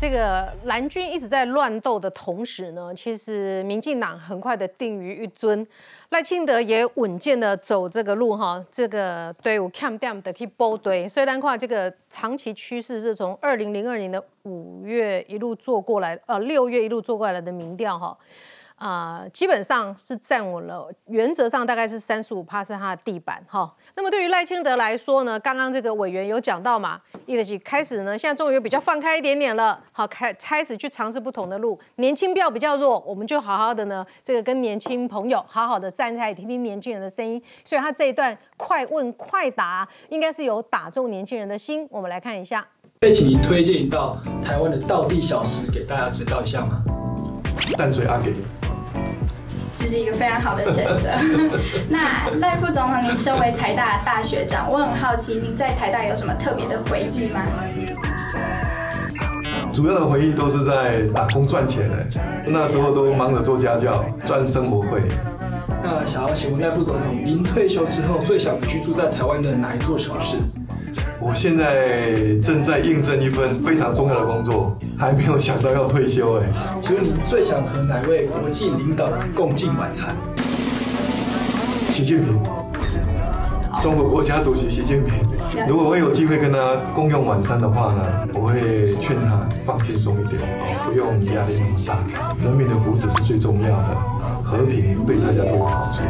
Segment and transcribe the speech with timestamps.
[0.00, 5.66] 这个蓝军一直在乱斗的同时呢，其实民进党很快的定于一尊，
[6.08, 11.06] 赖清德也稳健的走这个路哈，这个队伍 cam down 的去包堆。
[11.06, 18.16] 虽然话这个长期趋势是从二零零二年的五月一路做过来，呃六月一路做过来的民调哈。
[18.80, 23.70] 啊，基本上是站稳了，原则上大概是三十五趴是它的地板哈。
[23.94, 31.78] 那么对于赖清德来说呢，刚刚这个委员有讲到嘛，一直起开始呢，现在终于比较放开一点点了，好开开始去尝试不同的路。
[31.96, 37.40] 年轻票比较弱，我们就好好的呢，这个跟年轻朋友好好的站在听听年轻人的声音。
[37.66, 41.86] 所以他这一段快问快答，应该是有打中年轻人的心。
[41.90, 42.66] 我们来看一下，
[43.02, 46.82] 可以请您推荐一道台湾的道地小食给大家指导一下吗？
[47.76, 48.32] 淡水阿给。
[49.80, 51.08] 这是一个非常好的选择。
[51.88, 57.40] 那赖副总统，您身为台大大学长，我很好奇，您在台大有什么特别的回忆吗？
[59.72, 62.06] 主要的回忆都是在打工赚钱的，
[62.46, 65.02] 那时候都忙着做家教赚生活费。
[65.82, 70.36] 那想要请问赖副总统，您退休之后最想居住在台湾的哪一座城市？
[71.20, 76.46] 我现在正在应征一份非常重要的工作，还没有想到要退休哎。
[76.80, 80.16] 请问你最想和哪位国际领导人共进晚餐？
[81.92, 82.40] 习近平，
[83.82, 85.12] 中国国家主席习近平。
[85.68, 90.40] 如果我有机会跟他共用晚餐的话呢，我会劝他放轻松一点，
[90.84, 91.98] 不用压力那么大。
[92.42, 93.96] 人民的福祉是最重要的，
[94.42, 96.02] 和平对大家都有好处。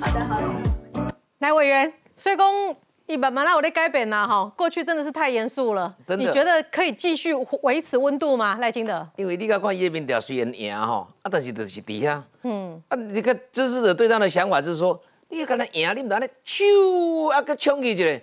[0.00, 1.12] 好的，好的。
[1.40, 2.74] 来，委员，所以公。
[3.10, 5.92] 你慢慢那我得改变啦，哈，过去真的是太严肃了。
[6.06, 9.04] 真的，你觉得可以继续维持温度吗，赖清德？
[9.16, 14.96] 因为你看看叶明调虽然赢哈，啊，但是就是底下，嗯，啊，你看支持者对他的想法就是说，
[15.28, 18.22] 你看他赢，你唔得咧，咻啊个冲起来，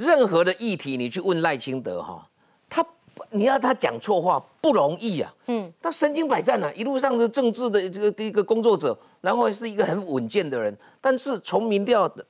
[0.00, 2.26] 任何的议题你去问赖清德哈，
[2.68, 2.84] 他
[3.30, 12.26] 你要他讲错话不容易啊，嗯，他身经百战啊，一路上是政治的这个一个工作者，然后是一个很稳健的人，但是从民调的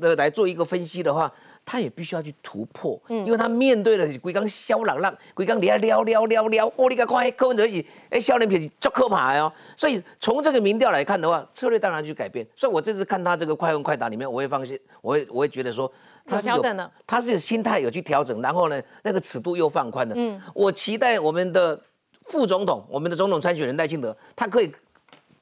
[0.00, 1.28] 的来做一个分析的话。
[1.70, 9.52] 他也必须要去突破，嗯，因为他面对了规刚肖朗朗，规刚底下撩撩撩撩，哦，你个看柯文哲是，哎，肖连平是足可怕哦。
[9.76, 12.46] 所以从这个民调来看的话，策略当然去改变。
[12.56, 15.92] 所以我这次看他这个快问快答里面，我会放心，我会我会觉得说，
[16.24, 16.64] 他是有
[17.06, 20.14] 他是心态有去调整，然后呢，那个尺度又放宽了。
[20.16, 21.78] 嗯，我期待我们的
[22.22, 24.72] 副总统，我们的总统参选人赖清德，他可以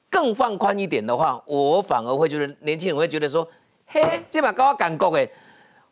[0.09, 3.47] 更放宽一点的话，我反而会觉得年轻人会觉得说，
[3.85, 5.31] 嘿，这把高我感觉诶。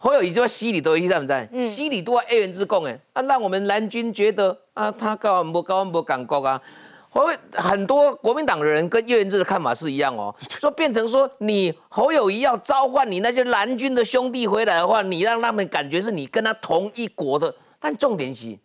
[0.06, 1.50] 侯友谊就在西里多，你在不在？
[1.68, 6.62] 西里多 A 人之共哎，啊，让我们蓝军觉得啊，他高安不高安不感觉啊。
[7.10, 17.52] 侯很多国民党的人跟叶元之的看法是一样哦， 说变成说你侯友谊要召唤你那些蓝军的兄弟回来的话，你让他们感觉是你跟他同一国的。
[17.80, 18.56] 但重点是，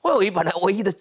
[0.00, 0.92] 侯友谊本来唯一的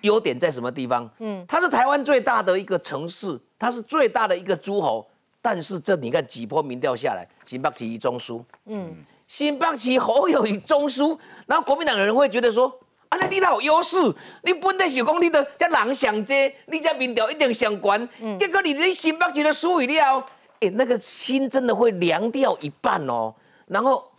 [0.00, 1.08] 优点在什么地方？
[1.20, 5.08] 嗯，他是台湾最大的一个城市，他是最大的一个诸侯，
[5.40, 8.96] 但是这你看几波民调下来，新北市一中枢，嗯。
[9.28, 11.16] 新北市侯友谊中枢，
[11.46, 12.66] 然后国民党的人会觉得说：
[13.10, 13.96] 啊，那你有优势，
[14.42, 16.34] 你本来是讲你的叫人上多，
[16.66, 18.08] 你这民调一定上关。
[18.38, 20.26] 结果你你新北市的输了，
[20.60, 23.34] 哎，那个心真的会凉掉一半哦。
[23.66, 24.10] 然后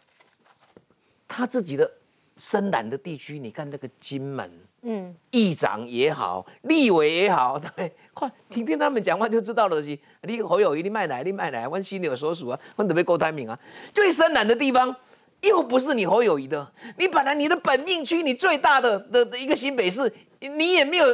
[1.28, 1.92] 他自己的
[2.38, 4.50] 深蓝的地区，你看那个金门，
[4.84, 9.80] 嗯，议长也好，立委也好，对，快听听他们讲话就知道了。
[10.24, 13.58] 你侯友谊，你卖奶，你卖奶，问心里有所属啊，问特别高台名啊。
[13.94, 14.94] 最深蓝的地方，
[15.40, 16.70] 又不是你侯友谊的。
[16.98, 21.06] 你本来你的本命区，你最大的的的一个新北市，你也没有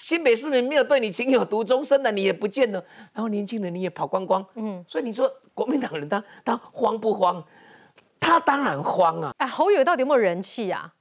[0.00, 2.82] 新北市民没有对你情有独钟，深蓝你也不见了。
[3.12, 4.82] 然后年轻人你也跑光光，嗯。
[4.88, 7.44] 所以你说国民党人他他慌不慌？
[8.18, 9.34] 他当然慌啊。
[9.36, 10.94] 哎，侯友到底有没有人气啊？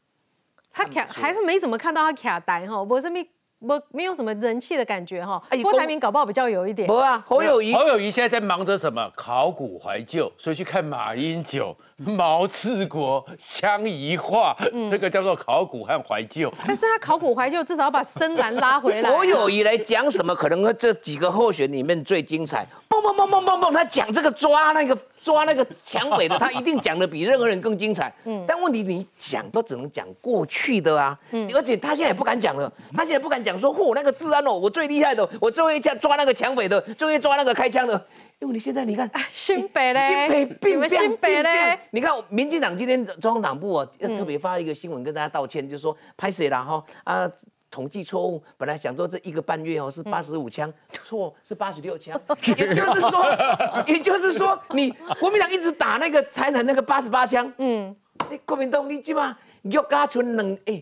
[0.74, 3.26] 他卡还是没怎么看到他卡呆哈，我是没。
[3.60, 6.88] 没没有什么人气的感觉哈，郭台铭搞不好比较有一点。
[6.88, 9.12] 不啊，侯友谊，侯友谊现在在忙着什么？
[9.16, 14.56] 考古怀旧，所以去看马英九、毛治国、相宜化，
[14.92, 16.54] 这个叫做考古和怀旧。
[16.68, 19.10] 但是他考古怀旧，至少要把深蓝拉回来。
[19.10, 20.36] 侯友谊来讲什么？
[20.36, 22.64] 可能这几个候选里面最精彩。
[22.88, 24.96] 蹦蹦蹦蹦蹦蹦，他讲这个抓那个。
[25.28, 28.14] 抓那个抢匪的， 他一定讲的比任何人更精彩。
[28.24, 31.20] 嗯，但问题你讲都只能讲过去的啊。
[31.32, 38.02] 嗯，而且他现在也不敢讲了，他现在不敢讲说，嚯，那个治安哦，我最厉害的，我最会抓抓那个抢匪的，最会抓那个开枪的。
[38.40, 47.30] 因为你现在你看新北嘞，新北并新北嘞，你看民进党今天中央党部啊，特别发一个新闻跟大家道歉，就是说拍谁了哈啊。
[47.70, 52.20] 统计错误，本来想说这一个半月哦是八十五枪，错是八十六枪，
[52.58, 57.96] 也就是说，也就是说，你国民党一直打那个台南那个八十八枪，嗯，
[58.30, 60.82] 你国民党你起码又加存两哎，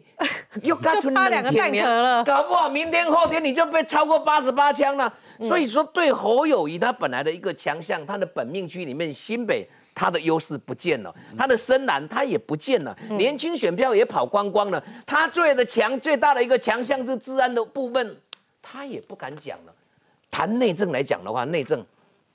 [0.61, 2.23] 岳家村就差两个蛋壳了。
[2.23, 5.11] 搞不好明天后天你就被超过八十八枪了。
[5.39, 5.47] 嗯。
[5.47, 9.67] 所以说，对侯友谊他本来的一个强项，他的本命区里面新北。
[9.95, 14.83] 他的优势不见了，他的深蓝他也不见了，嗯年轻选票也跑光光了。
[15.05, 18.17] 他最的强最大的一个强项是治安的部分，
[18.61, 19.73] 他也不敢讲了。
[20.29, 21.83] 谈内政来讲的话，内政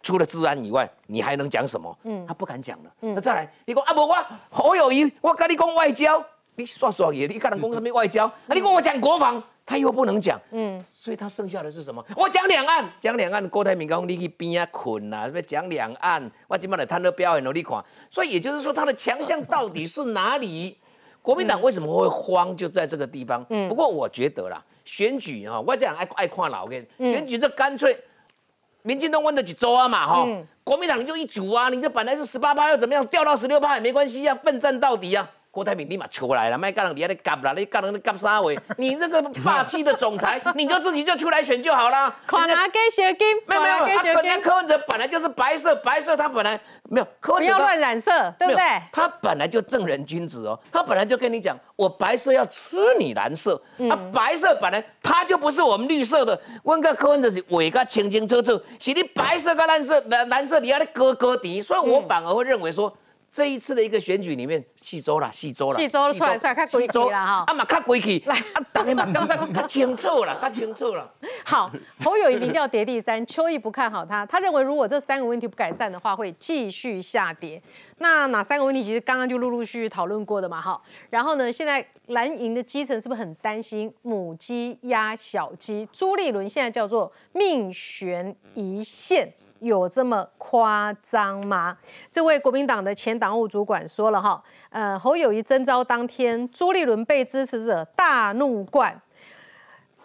[0.02, 1.94] 除了治安以外，你还能讲什么？
[2.04, 2.90] 嗯，他不敢讲了。
[3.00, 4.16] 那再来，你讲啊，不我
[4.48, 6.24] 侯友谊，我跟你讲外交，
[6.54, 8.24] 你刷刷也，你跟人讲什么外交？
[8.24, 10.40] 啊，你跟我讲国防，他又不能讲。
[10.50, 12.04] 嗯，所以他剩下的是什么？
[12.16, 13.48] 我讲两岸，讲两岸。
[13.48, 17.84] 郭台铭讲你去边啊捆啊，要讲两岸，我今晚来探讨表演给你看。
[18.10, 20.76] 所以也就是说，他的强项到底是哪里？
[21.22, 22.56] 国民党为什么会慌？
[22.56, 23.44] 就在这个地方。
[23.50, 27.96] 嗯，不过我觉得啦，选举哈，我这样爱爱看老跟选举，这干脆
[28.82, 30.26] 民进党问的几周啊嘛哈，
[30.64, 35.30] 国民党你就一组啊，你这本来是十八趴又怎么样，掉到十六趴也没关系啊，奋战到底啊。
[35.52, 38.56] 郭台铭立马出来了，卖干人底下在干啦，你干人在干啥位？
[38.78, 42.14] 你那个霸气的总裁， 你就自己就出来选就好了。
[42.24, 48.62] 看哪给小金，没有没有，他人家小金，柯文哲本来就是白色，白色他本来没有柯文哲不要乱染色，对不对？
[48.92, 62.96] 他本来就正人君子哦，他本来就跟你讲，我白色要吃你蓝色，嗯啊，白色本来他就不是我们绿色的，问个柯文哲是画个清清楚楚，是你白色跟蓝色蓝蓝色你要来割割敌，所以我反而会认为说。
[63.32, 68.34] 这一次的一个选举里面，细周啦，细周啦，四周出来出来较规矩啦哈啊嘛较规矩，啊，
[68.72, 71.08] 大家嘛刚刚较清楚啦，较清楚啦。
[71.44, 71.70] 好，
[72.02, 77.62] 侯友谊民调跌第三，邱毅不看好他，他认为如果这三个问题不改善的话，会继续下跌。
[77.98, 78.82] 那哪三个问题？
[78.82, 80.80] 其实刚刚就陆陆续续讨论过的嘛，哈。
[81.08, 85.88] 然后呢，现在蓝营的基层是不是很担心母鸡压小鸡？
[85.92, 89.32] 朱立伦现在叫做命悬一线。
[89.60, 91.76] 有这么夸张吗？
[92.10, 99.00] 这位国民党的前党务主管说了哈，呃，侯友谊征召当天，朱立伦被支持者大怒灌，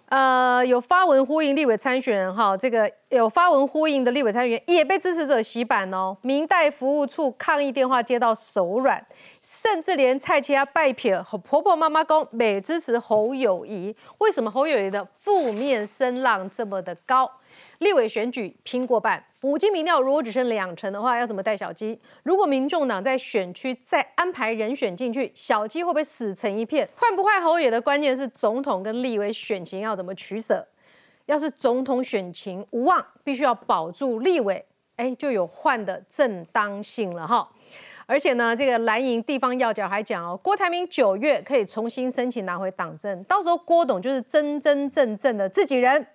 [0.09, 6.15] 呃，有发文呼应立委参选人哈，这个有发文呼应的立委参选人也被支持者洗版哦。
[6.21, 9.03] 明代服务处抗议电话接到手软，
[9.41, 13.95] 甚至连蔡其他拜撇和婆婆妈妈公美支持侯友谊。
[14.19, 17.31] 为什么侯友谊的负面声浪这么的高？
[17.79, 21.99] 立委选举拼过半，五金民调如果只剩两成的话，要怎么带小鸡？
[22.23, 26.87] 如果民众党在选区再安排人选进去，小鸡会不会死成一片？
[26.95, 30.65] 换不换侯友的关键是总统跟立委选情要怎么取舍？
[31.25, 34.63] 要是总统选情无望，必须要保住立委，
[34.95, 37.49] 哎，就有换的正当性了哈。
[38.07, 46.05] 而且呢，这个蓝营地方要角还讲哦，郭台铭九月可以重新申请拿回党证，到时候郭董就是真真正正的自己人。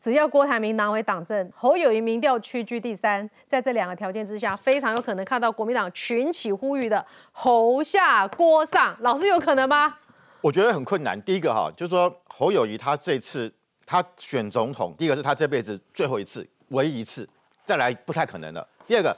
[0.00, 8.96] 只要郭台铭拿回党政，侯友谊民调屈居第三，在这两个条件之下，非常有可能看到国民党群起呼吁的侯下郭上。
[9.00, 9.98] 老师有可能吗？
[10.40, 11.20] 我觉得很困难。
[11.20, 13.52] 第一个哈，就是说侯友谊他这次
[13.84, 17.28] 他选总统，第一个是他这辈子最后一次，唯一一次，
[17.62, 18.66] 再来不太可能了。
[18.86, 19.14] 第二个，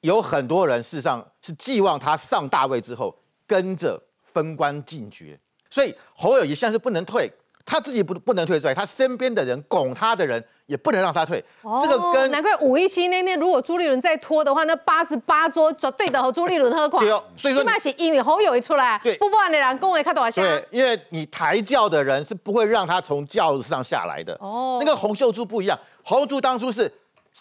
[0.00, 3.14] 有很多人事实上是寄望他上大位之后
[3.46, 7.30] 跟着封官进爵，所以侯友谊现在是不能退。
[7.66, 11.44] 他自己不不能退出来，他身边的人拱他的人也不能让他退。
[11.82, 17.00] 这个跟哦难怪五一七那天，如果朱立伦再拖的话，那八十八桌绝对的和朱立伦喝垮。
[17.00, 20.40] 对哦所以说你起码是因为侯友一出来，对不不然的人恭维看多少下。
[20.42, 24.32] 对，因为你抬轿的人是不会让他从轿子上下来的。
[24.34, 26.90] 哦哦，那个洪秀柱不一样，洪秀柱当初是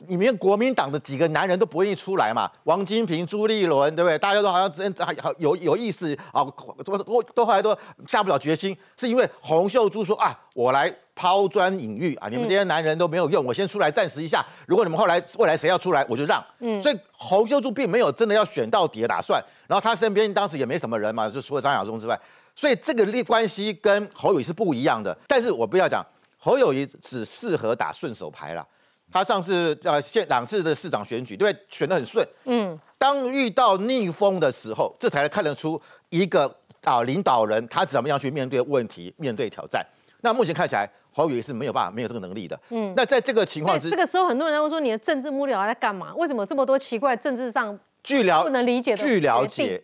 [0.07, 4.17] 里面国民党的几个男人都不愿意出来嘛，王金平、朱立伦，对不对？
[4.17, 6.45] 大家都好像真还好有有意思啊，
[6.83, 16.43] 都都都后来都下不了决心，是因为洪秀柱说啊，我来抛砖引玉啊，你们这些男人都没有用，我先出来暂时一下，如果你们后来未来谁要出来，我就让。
[16.59, 22.19] 嗯，所以洪秀柱并没有真的要选到底的打算，然后他身边当时也没什么人嘛，就除了张亚中之外，
[22.53, 25.17] 所以这个利关系跟侯友谊是不一样的。
[25.25, 26.05] 但是我不要讲，
[26.37, 28.65] 侯友谊只适合打顺手牌啦。
[29.15, 31.65] 他上次呃县两次的市长选举，对不对？
[31.69, 32.27] 选得很顺。
[32.43, 36.53] 嗯，当遇到逆风的时候，这才看得出一个
[36.83, 39.81] 啊领导人他怎么样去面对问题、面对挑战。
[40.19, 42.59] 那目前看起来，侯友谊是没有办法、没有这个能力的。
[42.71, 46.13] 嗯，那在这个情况之这个时候，很多人会说你的政治幕僚在干嘛？
[46.15, 49.81] 为什么有这么多奇怪政治上据了不能理解的据了解，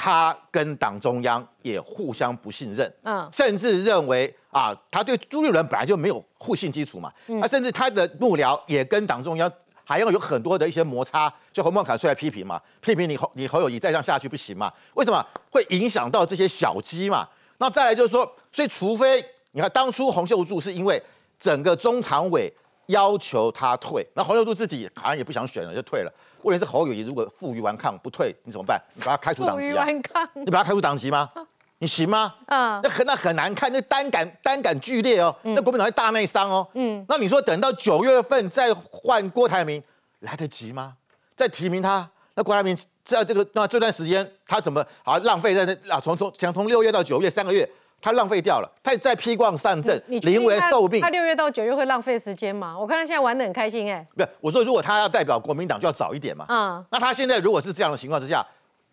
[0.00, 9.50] 他跟党中央也互相不信任，嗯嗯，甚至认为啊，他对朱立伦本来就没有互信基础嘛，嗯他甚至他的幕僚也跟党中央
[9.82, 14.72] 还要有很多的一些摩擦，就侯孟凯出来批评嘛，批评你侯你侯友谊再这样下去不行嘛？
[14.94, 17.28] 为什么会影响到这些小鸡嘛？
[17.58, 21.02] 那再来就是说，所以除非你看当初洪秀柱是因为
[21.40, 22.52] 整个中常委
[22.86, 26.12] 要求他退，那洪秀柱自己好像也不想选了，就退了。
[26.42, 28.80] 问题是侯友谊如果负隅顽抗不退，你怎么办？
[28.94, 29.86] 你把他开除党籍啊？
[30.34, 31.30] 你把他开除党籍吗？
[31.80, 32.34] 你行吗？
[32.46, 36.66] 嗯那很那很难看，那单杆单杆剧烈哦，那国民党会大内伤哦。
[36.74, 39.80] 嗯，那你说等到九月份再换郭台铭，
[40.20, 40.94] 来得及吗？
[41.36, 47.68] 再提名他，那郭台铭在这个那这段时间他怎么啊浪费在那啊从从想从六月到九月三个月，
[48.00, 51.10] 他浪费掉了，他再披挂上阵，临危他受命他。
[51.10, 52.78] 六月到九月会浪费时间吗？
[52.78, 56.46] 我看他现在玩的很开心哎、不是，我说如果他要代表国民党，就要早一点嘛。
[56.48, 58.44] 嗯那他现在如果是这样的情况之下，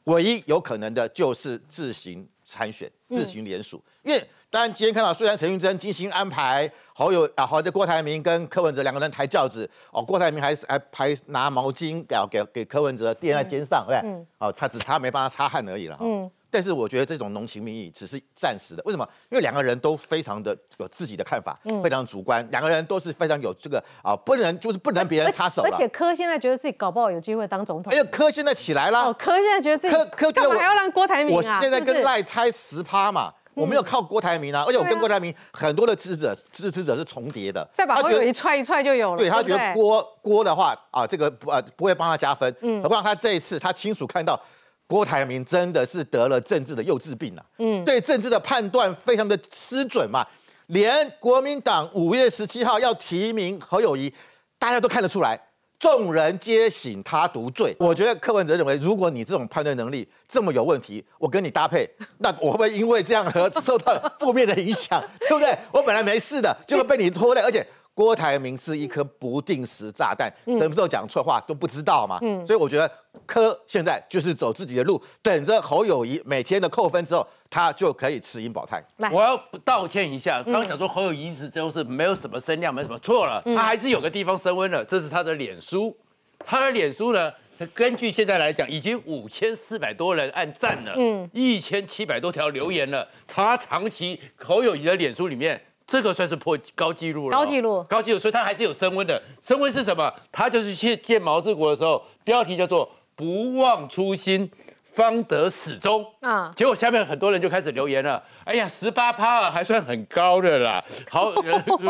[0.06, 3.82] 唯一有可能的就是自行参选、自行联署。
[4.04, 14.26] 因为当然今天看到，虽然陈玉珍精心安排好友啊，好的郭台铭跟柯文哲两个人抬轿子，哦，郭台铭还还还拿毛巾给给给柯文哲垫在肩上，对不对？
[14.40, 15.98] 哦，他只差没帮他擦汗而已了。
[16.02, 16.30] 嗯。
[16.56, 19.06] 但是我觉得这种浓情蜜意只是暂时的，为什么？
[19.30, 25.64] 因为两个人都非常的有自己的看法，非常主观，两个人都是非常有这个啊，不能就是不能别人插手。
[25.64, 27.92] 而且柯现在觉得自己搞不好有机会当总统。
[27.92, 29.14] 哎呦，柯现在起来了。
[29.16, 31.44] 柯现在觉得自己柯柯干嘛还要让郭台铭我？
[31.44, 37.68] 现在跟赖差十趴嘛，我没有靠郭台铭啊，而且我跟郭台铭很多的支持者支持者是重叠的。
[37.74, 39.18] 再把他觉得侯友谊踹一踹就有了。
[39.18, 44.40] 对他觉得郭郭的话啊，这个不呃不会帮他加分，嗯何况他这一次他清楚看到
[44.88, 50.26] 郭台铭真的是得了政治的幼稚病啊，嗯，对政治的判断非常的失准嘛，
[50.68, 54.14] 连国民党五月十七号要提名侯友谊，
[54.60, 55.40] 大家都看得出来。
[55.78, 57.76] 众人皆醒他独醉。
[57.78, 61.88] 我觉得柯文哲认为，如果你这种判断能力这么有问题，我跟你搭配，
[62.20, 65.04] 那我会不会因为这样而受到负面的影响？
[65.28, 65.56] 对不对？
[65.74, 67.66] 我本来没事的，结果被你拖累，而且
[67.96, 72.20] 郭台铭是一颗不定时炸弹，什么时候讲错话都不知道嘛。
[72.46, 72.92] 所以我觉得
[73.26, 78.84] 柯现在就是走自己的路，等着侯友谊每天的扣分之后，他就可以持盈保泰。
[79.10, 85.96] 我要道歉一下，刚刚讲说侯友谊是就是没有什么声量，没什么错了，他还是有个地方升温了，这是他的脸书，
[86.40, 87.32] 他的脸书呢，
[87.74, 95.62] 根据现在来讲，已经五千四百多人按赞了，嗯，一千七百多条留言了，他长期侯友谊的脸书里面。
[95.88, 99.22] 这个算是破高纪录了哦，高纪录高纪录，所以它还是有升温的。
[99.42, 100.12] 升温是什么？
[100.32, 104.50] 他就是去见毛治国的时候，标题叫做“不忘初心，
[104.84, 106.04] 方得始终”。
[106.22, 111.30] 啊结果下面很多人就开始留言了，哎呀，十八趴还算很高的啦，好，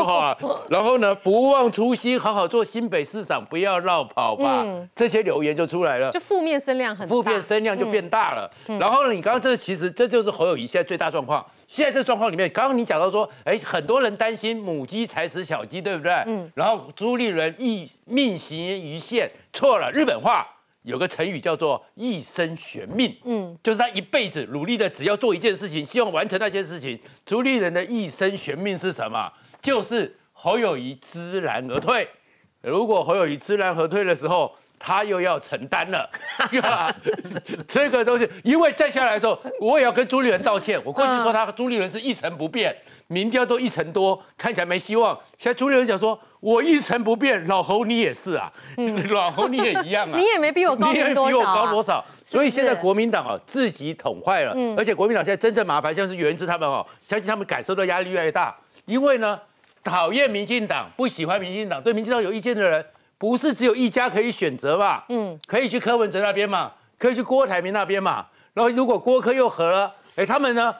[0.04, 0.36] 啊，
[0.68, 4.62] 然后呢，不忘初心，好好做新北市长，不要绕跑吧，
[4.94, 6.20] 这些留言就出来了就。
[6.20, 7.14] 负面声量很大。
[7.14, 8.50] 负面声量就变大了。
[8.78, 11.44] 然后呢，你刚刚这个其实这就是侯友谊现在最大状况。
[11.66, 16.12] 现在这个状况里面，刚刚你讲到说，哎，很多人担心母鸡踩死小鸡，对不对？
[16.26, 16.50] 嗯。
[16.54, 20.46] 然后朱立伦一命行于线，错了，日本话。
[20.82, 26.96] 有个成语叫做“一生悬命”，嗯，就是他一辈子努力的，只要做一件事情，希望完成那件事情。
[27.24, 29.28] 朱立伦的一生悬命是什么？
[29.60, 32.08] 就是侯友谊知难而退。
[32.60, 36.08] 如果侯友谊知难而退的时候，他又要承担了，
[37.66, 40.80] 这个东西，因为再下来的时候，我也要跟朱立伦道歉。
[40.84, 42.76] 我过去说他朱立伦是一成不变，
[43.08, 45.18] 民调都一成多，看起来没希望。
[45.38, 48.52] 现在朱立伦讲说，我一成不变，老侯你也是啊，
[49.10, 52.04] 老侯你也一样啊，你也没比我高你也比明多少、我啊，高多少？
[52.22, 58.54] 所以现在国民党啊自己捅坏了，而且国民党现在真正麻烦，像是袁之他们哦，相信他们感受到压力越来越大，
[58.84, 59.40] 因为呢，
[59.82, 62.84] 讨厌民进党、不喜欢民进党、对民进党有意见的人，
[63.18, 65.02] 不是只有一家可以选择嘛？
[65.08, 68.26] 嗯，可以去柯文哲那边嘛，可以去郭台铭那边嘛。
[68.54, 70.74] 然后如果郭柯又合了，哎，他们呢？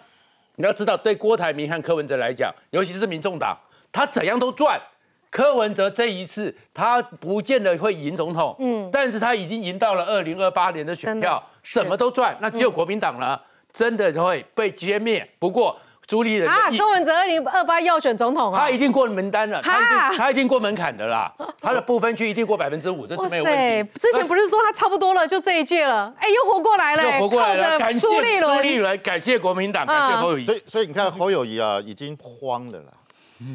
[0.58, 3.54] 你要知道，对郭台铭和柯文哲来讲，尤其是民众党，
[3.92, 4.80] 他怎样都赚。
[5.28, 12.34] 柯文哲这一次，他不见得会赢总统，嗯，但是他已经赢到了二零二八年的选票，什么都赚。
[12.40, 13.38] 那只有国民党呢，
[13.70, 15.28] 真的会被歼灭。
[15.38, 18.70] 不过朱立伦啊，意柯文哲二零二八要选总统啊他！
[18.70, 23.52] 一定过门单了，他一定他一定过门槛的啦，他的不分区一定过百分之五，这是没有问
[23.84, 23.90] 题。
[23.98, 30.54] 之前不是说他差不多了，就这一届了，哎，又活过来了，又活过来了，感谢朱立伦，朱立伦，感谢国民党，感谢侯友谊所。
[30.54, 32.92] 以，所以你看侯友谊啊，已经慌了啦，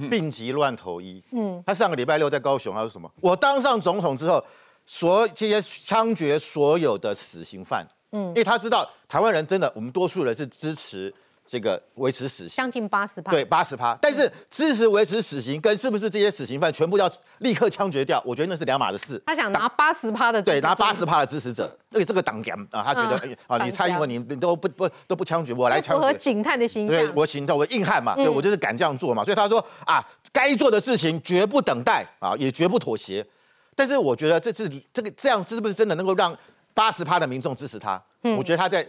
[0.10, 1.24] 病急乱投医。
[1.32, 3.10] 嗯，他上个礼拜六在高雄，他说什么？
[3.22, 4.44] 我当上总统之后，
[4.86, 7.88] 所这些枪决所有的死刑犯。
[8.12, 11.14] 嗯，因为他知道台湾人真的，我们多数人是支持
[11.52, 12.56] 这个维持死刑。
[12.56, 19.22] 将近八十趴，对，八十趴，但是支持维持死刑跟是不是这些死刑犯全部要立刻枪决掉，我觉得那是两码的事。
[19.26, 26.00] 他想拿八十趴的对，拿八十趴的支持者，那个这个党员啊，他觉得、啊，你蔡英文你你都不不都不枪决，我来枪决。
[26.00, 27.14] 符合警探的形对象。
[27.14, 33.26] 我行动，我硬汉嗯嘛，对我就是敢这样做嘛，所以他说啊，该做的事情绝不等待啊，也绝不妥协。
[33.76, 36.34] 但是我觉得这次这个这样是不是真的能够让
[36.74, 38.02] 八十趴的民众支持他？
[38.24, 38.88] 嗯我觉得他在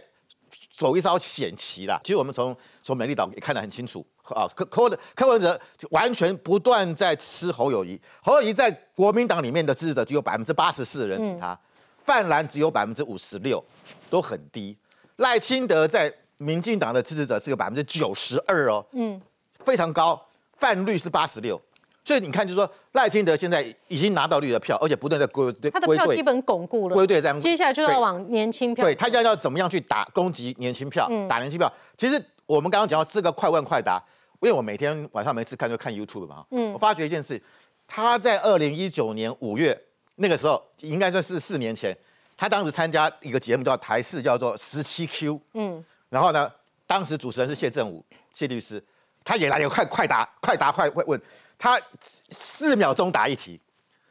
[0.75, 1.99] 走一招险棋啦。
[2.03, 4.05] 其实我们从从美丽岛也看得很清楚。
[4.23, 5.59] 啊，柯柯的柯文哲
[5.91, 11.59] 完全不断在吃侯友谊，侯友谊在国民党里面的支持者只有百分之八十四的人挺他，
[12.05, 13.61] 泛蓝只有百分之五十六，
[14.09, 14.77] 都很低。
[15.17, 19.21] 赖清德在民进党的支持者只有百分之九十二哦，嗯，
[19.65, 20.25] 非常高，
[20.55, 21.61] 泛绿是八十六，
[22.03, 28.83] 所以你看，就是说赖清德现在已经拿到绿的票，而且不断在归队他的票基本巩固了，归队这样，接下来就要往年轻票。
[28.83, 31.71] 对他要要怎么样去打攻击年轻票，打年轻票。
[31.97, 34.03] 其实我们刚刚讲到这个快问快答，
[34.41, 37.41] 因为我每天晚上没事看就看 YouTube 嘛，我发觉一件事，
[37.87, 39.79] 他在二零一九年五月
[40.15, 41.97] 那个时候，应该算是四年前，
[42.35, 46.51] 他当时参加一个节目叫台视，叫做十七 Q，嗯，然后呢，
[46.85, 48.83] 当时主持人是谢振武谢律师，
[49.23, 51.19] 他也来了快快答快答快问，
[51.63, 51.79] 他
[52.27, 53.57] 四秒钟答一题，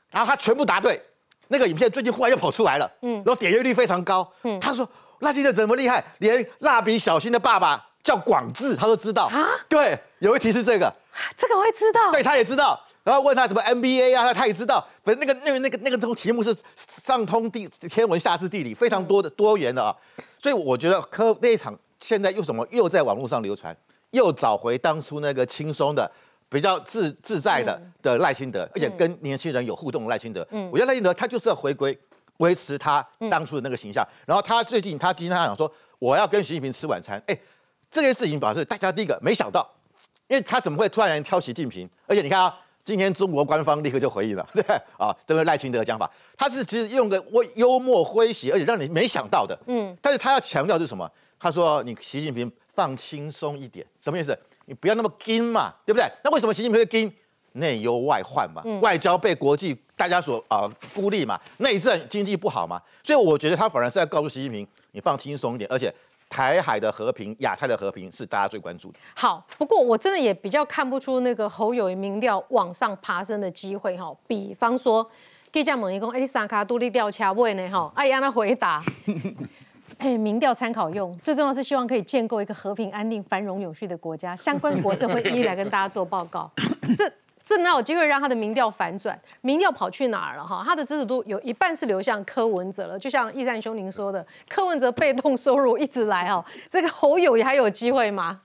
[0.08, 0.98] 然后他全部答对。
[1.48, 4.26] 那个影片最近忽然又跑出来了，嗯，然后点阅率非常高。
[4.44, 9.50] 嗯，他说那记者怎么厉害，连蜡笔小新的爸爸叫广志，他都知道啊。
[9.68, 10.90] 对，有一题是这个，
[11.36, 12.10] 这个我也知道。
[12.10, 12.80] 对，他也知道。
[13.04, 14.82] 然后问他什么 NBA 啊，他他也知道。
[15.04, 19.94] 反正那个那个那个那个东题目是上通地天文下知地理，非常多的多元的啊。
[20.40, 23.76] 所以我觉得科那一场现在又什么又在网络上流传，
[24.12, 26.10] 又找回当初那个轻松的。
[26.52, 31.98] 比较自自在的的赖清德，而且跟年轻人有互动的赖清德，嗯我觉得赖清德他就是要回归
[32.36, 34.06] 维持他当初的那个形象。
[34.26, 37.20] 然后他最近他今天他讲说，我要跟习近平吃晚餐。
[37.26, 37.36] 哎，
[37.90, 39.66] 这件事情表示大家第一个没想到，
[40.28, 41.88] 因为他怎么会突然挑习近平？
[42.06, 42.54] 而且你看啊，
[42.84, 44.62] 今天中国官方立刻就回应了，对
[44.98, 49.58] 啊，这个赖清德的讲法，他是其实用个幽默诙谐，而且让你没想到的。
[49.66, 51.10] 嗯，但是他要强调是什么？
[51.38, 54.36] 他说你习近平放轻松一点，什么意思？
[54.66, 56.06] 你不要那么紧嘛，对不对？
[56.24, 57.12] 那为什么习近平会紧？
[57.54, 65.92] 内忧外患嘛，外交被国际大家所啊孤立嘛，内政经济不好嘛，所以我觉得他反而是在告诉习近平，你放轻松一点，而且
[66.30, 68.98] 台海的和平、亚太的和平是大家最关注的。
[69.14, 74.10] 好，不过我真的也比较看不出那个侯友谊民调往上爬升的机会哈。
[74.26, 75.06] 比方说，
[75.52, 77.68] 记者问伊讲，哎，你三卡独立调查位呢？
[77.68, 78.82] 哈，哎，让他回答。
[80.02, 84.34] 哎，民调参考用，最重要是希望可以建构一个和平、安定、繁荣、有序的国家。
[84.34, 86.50] 相关国政会一一来跟大家做报告。
[86.98, 87.08] 这
[87.40, 89.16] 这哪有机会让他的民调反转？
[89.42, 90.44] 民调跑去哪儿了？
[90.44, 92.98] 哈，他的支持度有一半是流向柯文哲了。
[92.98, 98.40] 就像易善兄您说的，柯文哲被动收入一直来哈，这个侯友也还有机会吗？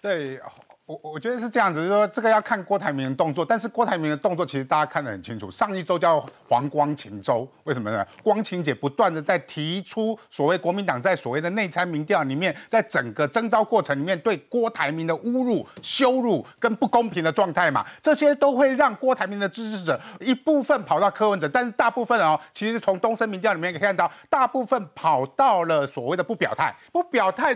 [0.00, 0.40] 对。
[0.88, 5.50] 我我觉得是这样子，就是说这个要看郭台铭的动作，但是郭台铭的动作其实大家看得很清楚。
[5.50, 8.02] 上一周叫黄光芹周，为什么呢？
[8.22, 27.54] 光芹姐不断的在提出所谓国民党在所谓的内参民调里面，在整个征召过程里面对郭台铭的侮辱、羞辱跟不公平的状态嘛，这些都会让郭台铭的支持者一部分跑到柯文哲，但是大部分哦，其实从东森民调里面可以看到，大部分跑到了所谓的不表态，不表态。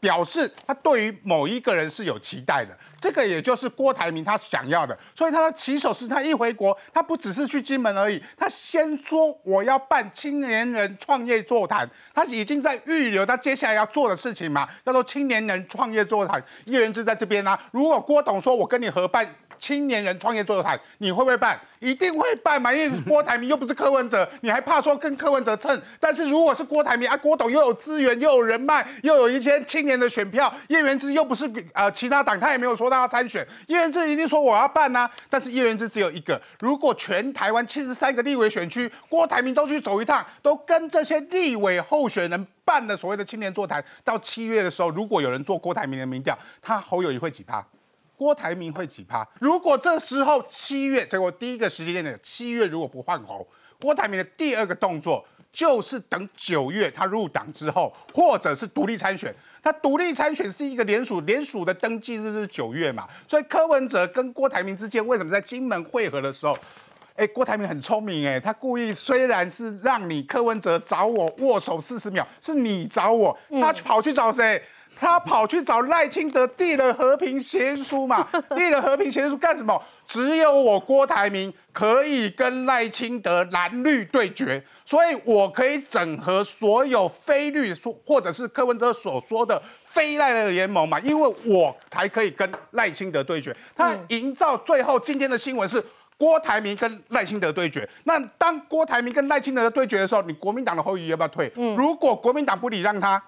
[0.00, 16.42] 表示他对于某一个人是有期待的，这个也就是郭台铭他想要的，所以他的起手是他一回国，他不只是去金门而已，他先说我要办青年人创业座谈，他已经在预留他接下来要做的事情嘛，叫做青年人创业座谈。
[16.66, 19.28] 叶元之在这边呢，如果郭董说我跟你合办。
[19.58, 21.58] 青年人创业座谈，你会不会办？
[21.80, 25.80] 一定会办嘛，因为郭台铭又不是柯文哲，你还怕说跟柯文哲蹭？
[26.00, 35.08] 但是如果是郭台铭啊，郭董又有资源，又有人脉，又有一些青年的选票，叶元之又不是呃其他党，他也没有说他要参选，叶元之一定说我要办呐。
[35.30, 47.64] 但是叶元之只有一个，如果全台湾七十三个立委选区，郭台铭都去走一趟，都跟这些立委候选人办了所谓的青年座谈，到七月的时候，如果有人做郭台铭的民调，他侯友谊会几趴？
[48.18, 49.24] 郭台铭会几趴？
[49.38, 53.46] 如果这时候七月，结果第一个时间点七月如果不换猴，
[53.80, 59.32] 郭台铭的第二个动作就是等九月他入党之后，或者是独立参选。
[59.62, 63.06] 他独立参选是一个联署，联署的登记日是九月嘛？
[63.28, 66.58] 所以柯文哲跟郭台铭之间为什么在金门会合的时候，
[67.14, 74.60] 哎，郭台铭很聪明哎，他故意虽然是让你柯文哲找我握手四十秒，是你找我，他跑去找谁？
[75.00, 78.26] 他跑去找赖清德递了和平协议书嘛？
[78.56, 79.80] 递了和平协议书干什么？
[80.04, 90.98] 只有我郭台铭可以跟赖清德蓝绿对决，所以我可以整合所有非绿说或者是柯文哲所说的非赖的联盟嘛？
[91.00, 93.54] 因为我才可以跟赖清德对决。
[93.76, 95.84] 他营造最后今天的新闻是
[96.16, 97.88] 郭台铭跟赖清德对决。
[98.04, 101.52] 那当郭台铭跟赖清德的对决的时候，你国民党的后裔要不要退？
[101.76, 103.22] 如果国民党不礼让他。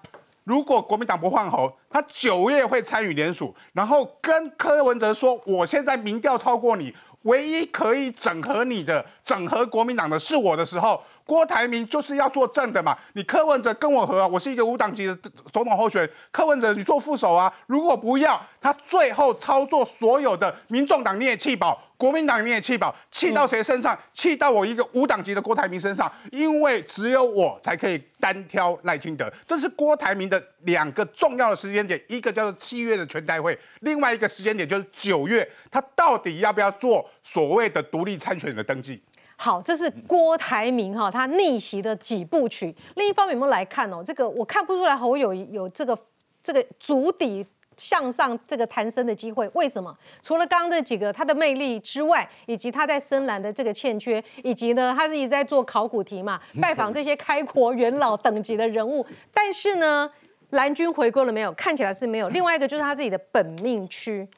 [0.50, 12.98] 如果国民党不换候，他九月会参与联署，然后跟柯文哲说：“我现在民调超过你，唯一可以整合你的、整合国民党的是我的时候，郭台铭就是要做正的嘛。
[13.12, 15.16] 你柯文哲跟我合，我是一个无党籍的
[15.52, 17.52] 总统候选人，柯文哲你做副手啊。
[17.68, 23.96] 如果不要，他最后操作所有的民众党你也弃保。”国民党你也气饱，气到谁身上？
[24.10, 39.02] 气到我一个无党籍的郭台铭身上，因为只有我才可以单挑赖清德，这是郭台铭的两个重要的时间点，一个叫做七月的全代会，另外一个时间点就是九月，他到底要不要做所谓的独立参选的登记？
[39.36, 42.74] 好，这是郭台铭哈，他逆袭的几部曲。
[42.96, 45.98] 另一方面，我们来看哦，这个我看不出来侯友有这个
[46.42, 47.46] 这个足底
[47.80, 49.48] 向上这个弹升的机会。
[49.54, 49.96] 为什么？
[50.22, 59.04] 除了刚刚这几个他的魅力之外，以及他在深蓝的这个欠缺，以及呢，他是一直在做考古题嘛，拜访这些开国元老等级的人物。
[59.32, 60.10] 但是呢，
[60.50, 61.50] 蓝军回归了没有？
[61.54, 62.28] 看起来是没有。
[62.28, 64.28] 另外一个就是他自己的本命区，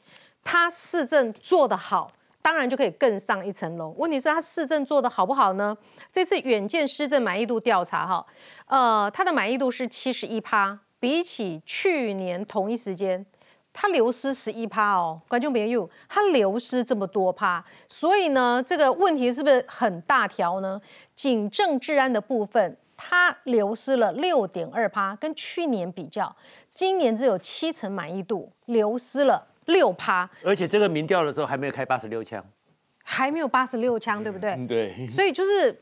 [0.43, 2.09] 他市政做得好。
[2.41, 3.95] 当然就可以更上一层楼。
[3.97, 5.77] 问题是，他市政做的好不好呢？
[6.11, 8.25] 这次远见施政满意度调查，哈，
[8.65, 13.25] 呃，他的满意度是七十一趴，比起去年同一时间，
[13.73, 15.19] 他流失十一趴哦。
[15.27, 20.79] 观众朋友，他流失这么多趴，所以呢，这个问题是不是很大条呢？
[21.15, 26.33] 警政治安的部分，它流失了六点二趴，跟去年比较，
[26.73, 29.47] 今年只有七成满意度，流失了。
[29.67, 32.43] 六趴，而且这个民调的时候还没有开八十六枪，
[33.01, 34.53] 还没有八十六枪，对不对？
[34.67, 35.07] 对。
[35.07, 35.73] 所以就是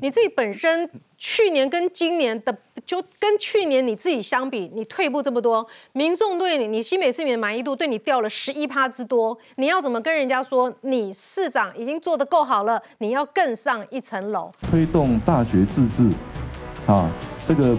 [0.00, 12.80] 你自己本身去年跟今年的，就跟去年你自己相比，你退步这么多，民众对你，你新北市民的满意度对你掉了十一趴之多，你要怎么跟人家说你市长已经做得够好了？
[12.98, 16.10] 你要更上一层楼，推动大学自治，
[16.86, 17.10] 啊，
[17.46, 17.76] 这个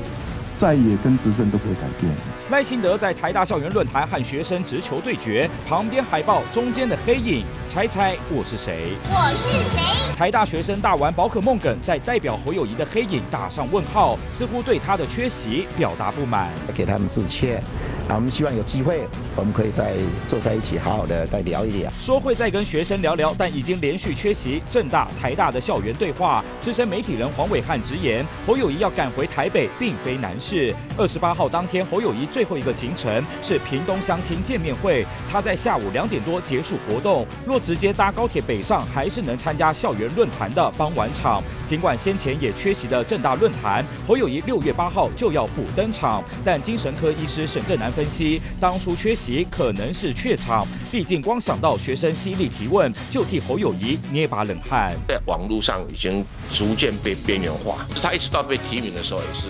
[0.56, 2.12] 再也跟执政都不会改变。
[2.52, 8.94] 赖清德在台大校园论坛和学生直球对决，旁边海报中间的黑影，猜猜我是谁？
[9.10, 9.85] 我是谁？
[10.16, 17.62] 台大学生大玩宝可梦梗，在代表侯友谊的黑影打上问号，似乎对他的缺席表达不满，给他们致歉。
[18.08, 19.94] 啊，我们希望有机会，我们可以再
[20.28, 21.92] 坐在一起，好好的再聊一聊。
[22.00, 26.46] 说会再跟学生聊聊，但已经连续缺席正大、台大的校园对话。
[26.60, 30.72] 资深媒体人黄伟汉直言，侯友谊要赶回台北，并非难事。
[30.96, 32.28] 二十八号当天，侯友谊。
[32.28, 37.26] 最后一个行程是屏东乡亲见面会，他在下午两点多结束活动。
[37.46, 41.42] 若直接搭高铁北上，还是能参加校园论坛的傍晚场。
[41.66, 54.94] 尽管先前也缺席的正大论坛，侯友谊六月八号就要补登场，但精神科医师沈正南分析，当初缺席可能是怯场，毕竟光想到学生犀利提问，就替侯友谊捏把冷汗。
[55.08, 59.48] 在网络上已经逐渐被边缘化，他一直到被提名的时候也是。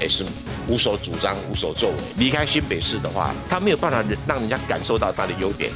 [0.00, 0.26] 也是
[0.68, 1.96] 无所主张、无所作为。
[2.18, 5.70] 离开新北市的话，他没有办法让人家感受到他的优点，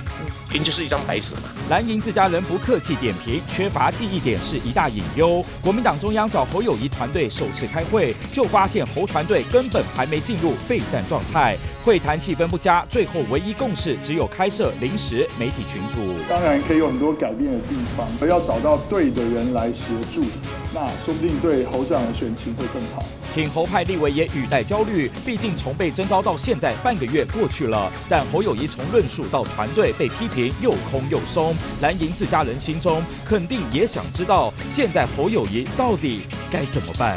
[0.50, 1.42] 凭就是一张白纸嘛。
[1.70, 5.42] 蓝营自家人不客气点评，缺乏记忆点是一大隐忧。
[5.62, 11.56] 国民党中央找侯友谊团队首次开会，就发现侯团队根本还没进入备战状态，
[11.88, 12.84] 会谈气氛不佳。
[12.90, 16.22] 最后唯一共识只有开设临时媒体群组。
[16.28, 20.26] 当然可以有很多改变的地方，而要找到对的人来协助，
[20.74, 23.02] 那说不定对侯长的选情会更好。
[23.34, 37.16] 挺侯派立委也语带焦虑，毕竟从被征召到现在半个月过去了，但侯友谊从论述到团队被批评又空又松，蓝营自家人心中肯定也想知道，现在侯友谊到底该怎么办？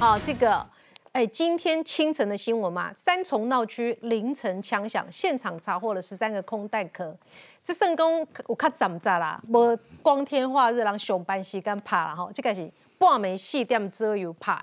[0.00, 0.66] 好，这个，
[1.12, 7.14] 哎，今天清晨的新闻嘛，三重闹区凌晨枪响，现场查获了十三个空弹壳，
[7.62, 9.38] 这圣公我看怎么着啦？
[9.46, 14.58] 无光天化日，让上班时间拍啦哈，这个是半暝四点左右拍。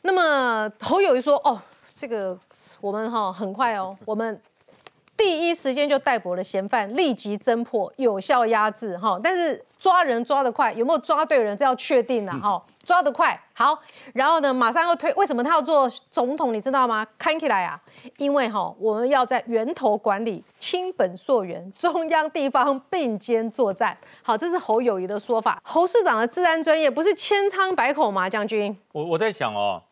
[0.00, 1.60] 那么侯友谊说：“哦，
[1.92, 2.38] 这个
[2.80, 4.40] 我们哈很快哦，我们
[5.14, 9.20] 第一时间就逮捕了嫌犯，立即侦破，有效压制哈。
[9.22, 12.64] 但是抓人抓得快，有没有抓对人，这要确定了哈。
[12.86, 13.76] 抓得快，好，
[14.14, 15.12] 然后呢，马上要推。
[15.14, 16.54] 为什么他要做总统？
[16.54, 17.04] 你知道吗？
[17.18, 17.78] 看起来啊，
[18.16, 23.98] 因为哈，我们要在源头管理，亲本溯源，中央地方并肩作战。
[24.22, 25.60] 好，这是侯友谊的说法。
[25.66, 28.30] 侯市长的治安专业不是千疮百孔吗？
[28.30, 29.82] 将军，我我在想哦。”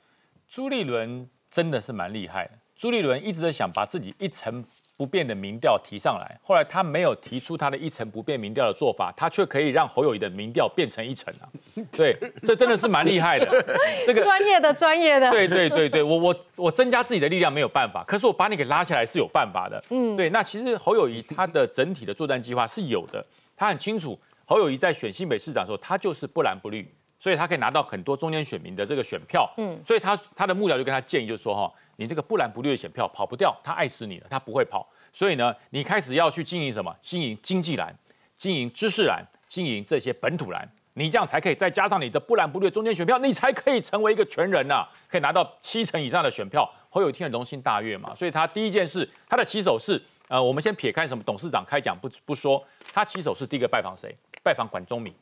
[0.48, 2.52] 朱立伦真的是蛮厉害的。
[2.76, 4.64] 朱立伦一直在想把自己一层
[4.96, 11.48] 不变的民调提上来，后来他没有提出他的一成不变民调的做法，他却可以让侯友谊的民调变成一成啊！
[11.90, 13.46] 对，这真的是蛮厉害的。
[14.06, 15.30] 这个专业的专业的。
[15.30, 19.82] 对对对对，我我我增加自己的力量没有办法，可是我把你给拉下来是有办法的。
[19.90, 20.30] 嗯，对。
[20.30, 23.24] 那其实侯友谊他的整体的作战计划是有的，
[23.56, 26.88] 他很清楚侯友谊在选新北市长的时候，他就是不蓝不绿。
[27.20, 34.88] 所以他可以拿到很多中间选民的这个选票，嗯，所以他他的幕僚就跟他建议，就是说哈，你这个不蓝不绿的选票跑不掉，他爱死你了，他不会跑。
[35.12, 36.94] 所以呢，你开始要去经营什么？
[37.00, 37.94] 经营经济蓝，
[38.36, 48.12] 经营知识蓝，经营这些本土蓝，你这样才可以再加上你的不蓝不绿中间选票，你才可以成为一个全人呐，可以拿到七成以上的选票，会有一天的龙心大悦嘛。
[48.14, 52.60] 所以他第一件事，他的起手是，呃，我们先撇开什么董事长开讲不不说，
[52.92, 54.16] 他起手是第一个拜访谁？
[54.42, 55.14] 拜访管中闵，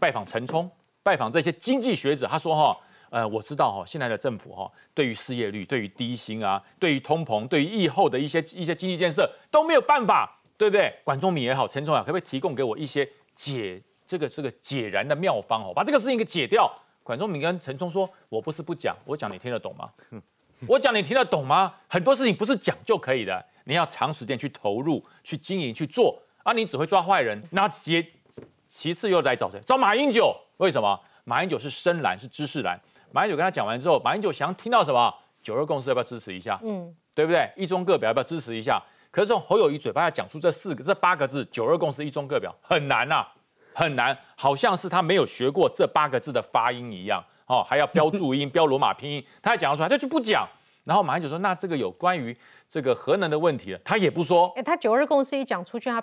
[0.00, 0.68] 拜访陈冲，
[1.02, 2.76] 拜访这些经济学者，他说哈。
[3.10, 10.94] 呃，我知道哈，现在的政府哈，对于失业率、对于低薪啊、对于通膨、对于疫后的一些一些经济建设都没有办法，对不对？
[11.04, 16.70] 管中闵也好，陈冲啊，可不可以提供给我一些解这个这个解燃的妙方哦，把这个事情给解掉？
[17.02, 19.90] 管中闵跟陈冲说：“我不是不讲，我讲你听得懂吗？
[20.66, 21.74] 我讲你听得懂吗？
[21.88, 26.52] 很多事情不是讲就可以的，你要长时间去投入、去经营、去做啊！
[26.52, 28.06] 你只会抓坏人，那其
[28.66, 29.58] 其次又来找谁？
[29.64, 30.36] 找马英九？
[30.58, 31.00] 为什么？
[31.24, 32.78] 马英九是深蓝，是知识蓝。”
[33.12, 35.14] 马英九跟他讲完之后，马英九想听到什么？
[35.40, 36.58] 九二共识要不要支持一下？
[36.62, 37.50] 嗯，对不对？
[37.56, 38.82] 一中各表要不要支持一下？
[39.10, 43.24] 可是从侯友谊嘴巴要讲出这四个、这八个字“九二共识，一中各表”很难呐，
[43.72, 50.46] 很难，好像是他没有学过这八个字的发音一样哦，还要标注音、 标罗马拼音，他还讲得出来，他就不讲。
[50.84, 52.36] 然后马英九说：“那这个有关于
[52.68, 56.02] 这个核能的问题，他也不说。”哎，他九二共识一讲出去，他。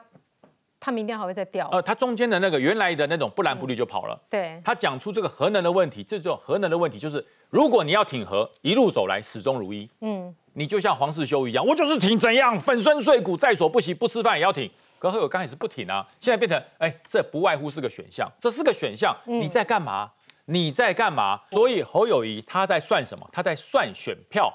[0.86, 1.68] 他明天还会再掉。
[1.72, 4.16] 呃，他中间的那个原来的那种不蓝不绿就跑了。
[4.30, 9.90] 对，他讲出这个核能的问题，这种核能的问题就是，如果你要挺核，一路走来始终如一。
[10.02, 14.70] 嗯，你就像黄世修一样，我就是挺怎样粉身碎骨在所不惜，不吃饭也要挺。
[15.00, 19.18] 可何友刚开始不挺啊，现在变成哎，这不外乎是个选项，这是个选项。
[19.26, 20.12] 你在干嘛？
[20.46, 21.42] 你在干嘛？
[21.50, 23.28] 所以侯友谊他在算什么？
[23.32, 24.54] 他在算选票。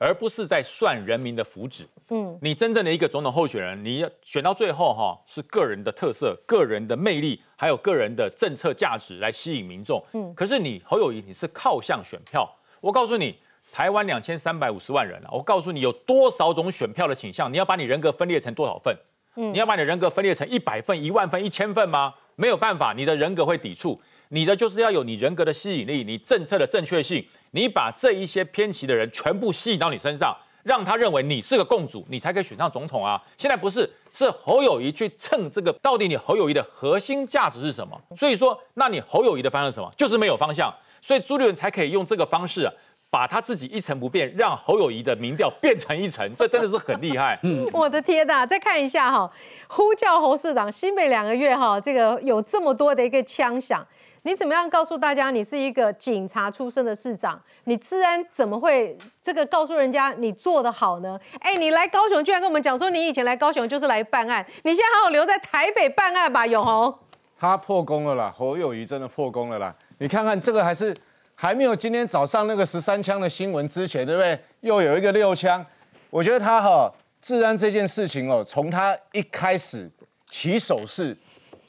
[0.00, 1.84] 而不是在算人民的福祉。
[2.08, 10.02] 嗯，你真正的一个总统候选人，你要选到最后哈，是个人的特色、个人的魅力，还有个人的政策价值来吸引民众。
[10.14, 12.50] 嗯，可是你侯友谊，你是靠向选票。
[12.80, 13.38] 我告诉你，
[13.70, 17.52] 台湾两千三百五十万人了，我告诉你有多少种选票的倾向？
[17.52, 18.96] 你要把你人格分裂成多少份？
[19.36, 22.14] 嗯，你要把你人格分裂成一百份、一万份、一千份吗？
[22.36, 24.00] 没有办法，你的人格会抵触。
[24.32, 33.20] 你的就是要有你人格的吸引力，你政策的正确性，你把这一些偏激的人全部吸引到你身上，让他认为你是个共主，你才可以选上总统啊！
[33.36, 38.00] 现在不是，是侯友谊去蹭这个，到底你侯友谊的核心价值是什么？
[38.14, 39.92] 所以说，那你侯友谊的方向是什么？
[39.96, 42.72] 就是没有方向，所以朱立伦才可以用这个方式啊，
[43.10, 47.36] 把他自己一成不变，让侯友谊的民调变成一成，这真的是很厉害。
[47.42, 48.46] 嗯，我的天哪！
[48.46, 49.28] 再看一下哈，
[49.66, 53.84] 呼叫侯市长，新北两个月哈，这个有这么多的一个枪响。
[54.22, 57.40] 你怎么样告诉大家你是一个警察出身的市长？
[57.64, 61.18] 你治安怎么会这个告诉人家你做的好呢？
[61.40, 66.94] 哎，你来高雄居然跟我们讲说你以前来高雄就是来办案，你现在好好留在台北办案吧，永红。
[67.38, 69.74] 他破功了啦，侯友谊真的破功了啦。
[69.96, 70.94] 你看看这个还是
[71.34, 74.38] 还没有今天早上那个十三枪的新闻之前，对不对？
[74.60, 75.64] 又有一个六枪，
[76.10, 79.90] 我觉得他哈治安这件事情哦，从他一开始
[80.26, 81.16] 起手是。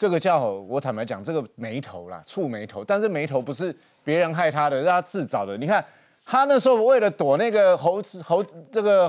[0.02, 3.72] 这个叫我坦白讲，这个眉头啦，触眉头，但是眉头不是
[4.04, 5.56] 别人害他的，是他自找的。
[5.56, 5.86] 你看
[6.26, 9.08] 他那时候为了躲那个猴子猴这个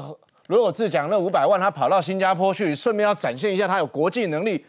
[0.48, 4.62] 罗有志讲那五百万，他跑到新加坡去，顺便要展现一下他有国际能力，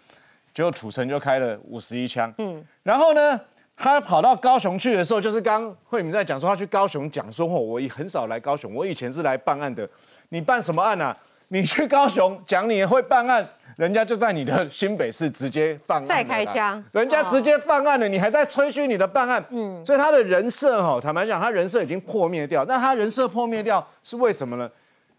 [0.53, 2.33] 结果土城就开了五十一枪。
[2.37, 3.37] 嗯，然后呢，
[3.75, 9.85] 他跑到高雄去的时候，就是刚慧敏在讲说他去高雄讲说，我很少来高雄，我以前是来办案的。
[10.29, 11.13] 你办什么案啊？
[11.49, 13.45] 你去高雄讲你会办案。
[13.77, 22.63] 人家就在你的新北市直接放案，再开枪，人家直接放案了，你还在吹嘘你的办案，嗯，所以他的人设哈，坦白讲，他人设已经破灭掉。
[22.65, 24.69] 那他人设破灭掉是为什么呢？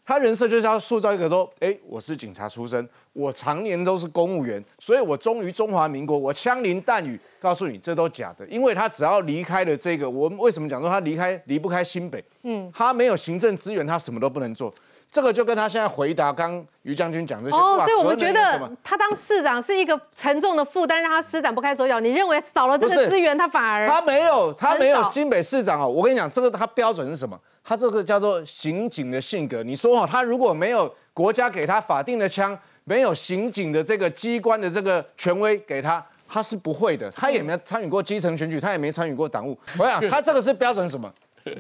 [0.07, 7.19] 他人设就是要塑造一个说，哎，我是警察出身，我常年都是公务员，所以我忠于中华民国，我枪林弹雨。
[7.41, 12.23] 告诉你，这都假的，因为他只要离开了这个，我们为什么讲说他离开离不开新北？
[12.43, 14.73] 嗯，他没有行政资源，他什么都不能做。
[15.15, 22.01] 这个就跟他现在回答刚于将军讲这些哦，所以我们觉得他当市长是一个沉重的负担，让他施展不开手脚。
[22.01, 25.89] 你认为少了这个资源，他反而他没有他没有新北市长哦。
[25.89, 27.39] 我跟你讲，这个他标准是什么？
[27.63, 29.63] 他这个叫做刑警的性格。
[29.63, 37.09] 你说哈，他如果没有国家给他法定的枪，没有刑警的这个机关的这个权威给他，他是不会的。
[37.13, 39.57] 他也没参与过基层选举，他也没参与过党务。
[39.79, 41.09] 我想他这个是标准什么？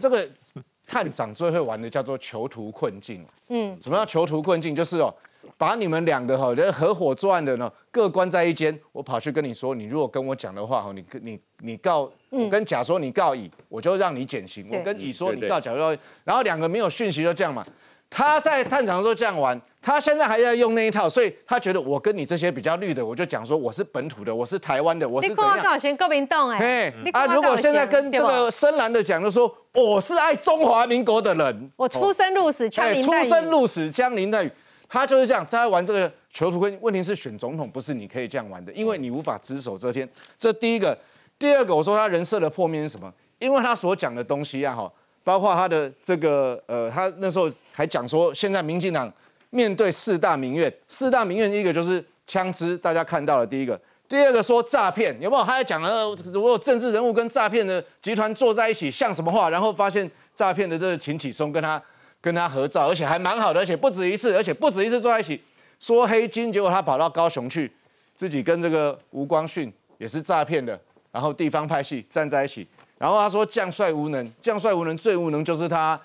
[0.00, 0.26] 这个。
[0.86, 3.24] 探长最会玩的叫做囚徒困境。
[3.48, 4.74] 嗯，什么叫囚徒困境？
[4.74, 5.12] 就是哦，
[5.56, 8.78] 把你们两个哈，合伙作案的呢，各关在一间。
[8.92, 14.68] 我跑去跟你说，你如果跟我讲的话哈，你你你告，我跟甲说你告乙，我就让你减刑。
[14.70, 17.64] 我跟乙说你告甲，说然后两个没有讯息就这样嘛。
[18.10, 25.58] 他在探长的时候这样玩，他现在还在用那一套，所以他觉得我跟你这些比较绿的，我就讲说我是本土的，我是台湾的，我是怎样？
[25.58, 34.50] 你告先够民动哎，啊，如果现在跟这个深蓝的讲，就说我是爱中华民国的人，我出生入死枪林弹雨，出生入死枪林弹雨，
[34.88, 36.78] 他就是这样在玩这个囚徒困。
[36.80, 40.08] 问题是选总统不是你可以这样玩的，因为你无法只手遮天。
[40.38, 40.96] 这第一个，
[41.36, 43.12] 第二个，我说他人设的破灭是什么？
[43.40, 44.90] 因为他所讲的东西啊，哈。
[45.24, 49.12] 包括他的这个呃，他那时候还讲说，现在民进党
[49.50, 53.76] 面对四大民怨，四大民怨一个就是枪支，大家看到了第一个；
[54.08, 55.44] 第二个说诈骗，有没有？
[55.44, 59.50] 他还讲了，如果政治人物跟诈骗的集团坐在一起，像什么话？
[59.50, 61.82] 然后发现诈骗的这个秦启松跟他
[62.20, 65.40] 跟他合照，而且还蛮好的，而且不止一次，而且不止一次坐在一起
[65.80, 67.70] 说黑金，结果他跑到高雄去，
[68.14, 72.66] 自己跟这个吴光训也是诈骗的，然后地方派系站在一起，
[72.98, 76.00] 然后他说将帅无能，将帅无能最无能就是他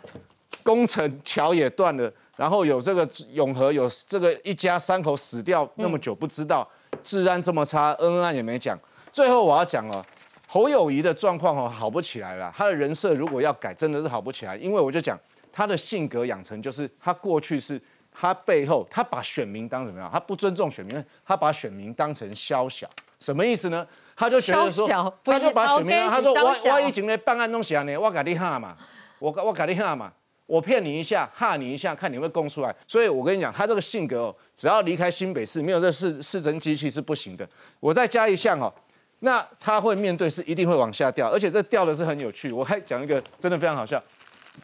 [0.63, 6.67] 工程桥也断了，然后有这个永和有这个一家三口死掉那么久不知道。
[7.01, 8.77] 治安这么差，恩恩案也没讲。
[9.11, 10.03] 最后我要讲哦，
[10.47, 12.51] 侯友谊的状况哦好不起来了。
[12.57, 14.55] 他的人设如果要改，真的是好不起来。
[14.57, 15.17] 因为我就讲
[15.53, 17.79] 他的性格养成，就是他过去是
[18.11, 20.09] 他背后他把选民当什么样？
[20.11, 22.89] 他不尊重选民，他把选民当成宵小。
[23.19, 23.85] 什么意思呢？
[24.15, 28.75] 他就觉得说，他就把选民，他说我我以前的办案东西呢，我给你哈嘛，
[29.19, 30.11] 我我给你哈嘛。
[30.49, 32.75] 我骗你一下，吓你一下，看你会供出来。
[32.87, 37.47] 所以我跟你讲，他这个性格哦，只要离开新北市，没有这市市政机器是不行的。
[37.79, 38.73] 我再加一项哦，
[39.19, 42.51] 那他会面对是一定会往下掉，而且这掉的是很有趣。
[42.51, 44.01] 我还讲一个真的非常好笑，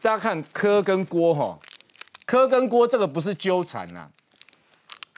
[0.02, 1.56] 大家看柯跟郭哈，
[2.26, 4.08] 柯跟郭这个不是纠缠呐，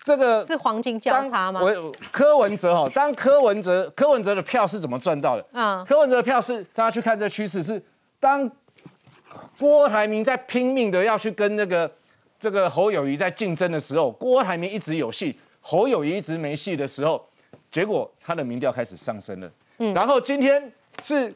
[0.05, 1.63] 这个是黄金交叉吗？
[1.63, 5.47] 我柯文哲哈，当柯文哲柯文哲的票是怎么赚到的？
[5.59, 7.83] 啊，柯文哲的票是大家去看这趋势是
[8.21, 8.47] 当。
[9.59, 11.91] 郭台铭在拼命的要去跟那个
[12.39, 17.29] 这个侯友谊在竞争的时候，郭台铭一直有戏，侯友谊一直没戏的时候，
[17.71, 19.51] 结果他的民调开始上升了。
[19.79, 21.35] 嗯，然后今天是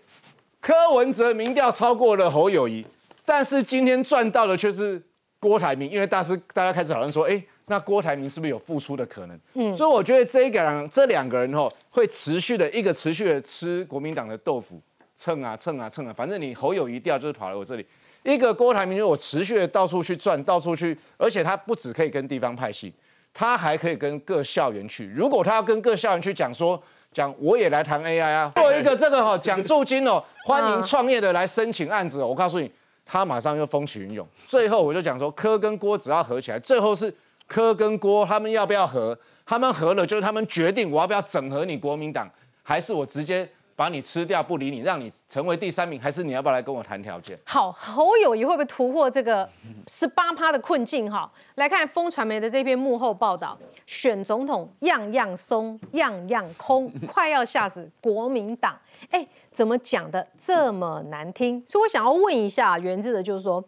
[0.61, 2.87] 柯文哲民调超过了侯友谊，
[3.25, 5.03] 但是今天赚到的却是
[5.41, 9.41] 郭台铭，因为大师大家开始讨论说，哎，那郭台铭是不是有复出的可能？
[9.55, 14.81] 嗯，所以我觉得这一个人这两个人哦，会持续的一个持续的吃国民党的豆腐，
[15.17, 17.85] 蹭啊蹭啊蹭啊，反正你侯友谊掉就是跑来我这里。
[18.23, 22.93] 一个郭台铭，就我持续的到处去转，到处去，而且他不只可以跟地方派系，
[23.35, 25.07] 他还可以跟各校园去。
[25.07, 26.81] 如果他要跟各校园去讲说，
[27.13, 32.23] 讲我也来谈 AI 啊，做一个这个哈奖助金哦，欢迎创业的来申请案子。
[32.23, 32.71] 我告诉你，
[33.05, 34.27] 他马上又风起云涌。
[34.47, 37.13] 最后我就讲说，柯跟郭只要合起来，最后是
[37.49, 39.19] 柯跟郭他们要不要合？
[39.45, 42.31] 他们合了，就是他们决定我要不要整合你国民党，
[42.63, 43.49] 还是我直接。
[43.75, 47.39] 把你吃掉不理你，让你成为第三名，还是你要不要来跟我谈条件？
[47.45, 49.49] 好，侯友谊会不会突破这个
[49.89, 51.11] 十八趴的困境？
[51.11, 58.79] 哈，来看风传媒的这篇幕后报道，选总统样样松，样样空， 快要吓死国民党。
[59.11, 61.65] 哎，怎么讲的这么难听？
[61.69, 63.63] 所以我想要问一下源自的，就是说，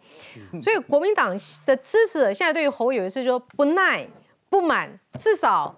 [0.63, 4.07] 所以国民党的支持者现在对于侯友谊是说不耐、
[4.49, 5.75] 不满，至少。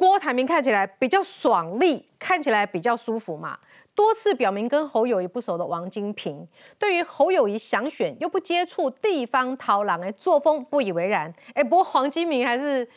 [0.00, 3.58] 郭台铭看起来比较爽利，看起来比较舒服嘛。
[3.94, 11.30] 多次表明跟侯友谊不熟的王金平，对于侯友谊想选又不接触地方逃狼哎作风不以为然。
[11.52, 12.88] 哎，不过黄金明还是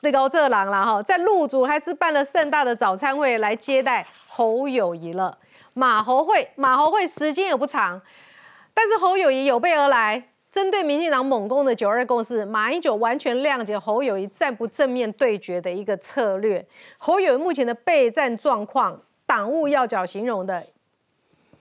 [0.00, 5.36] 这高这狼了哈，在陆主还是办了盛大的早餐会来接待侯友谊了。
[5.74, 8.00] 马侯会，马侯会时间也不长，
[8.72, 10.28] 但是侯友谊有备而来。
[10.50, 16.66] 针对民进党猛攻的九二共识，马英九完全谅解侯友谊暂不正面对决的一个策略。
[16.98, 20.66] 侯友谊目前的备战状况，党务要角形容的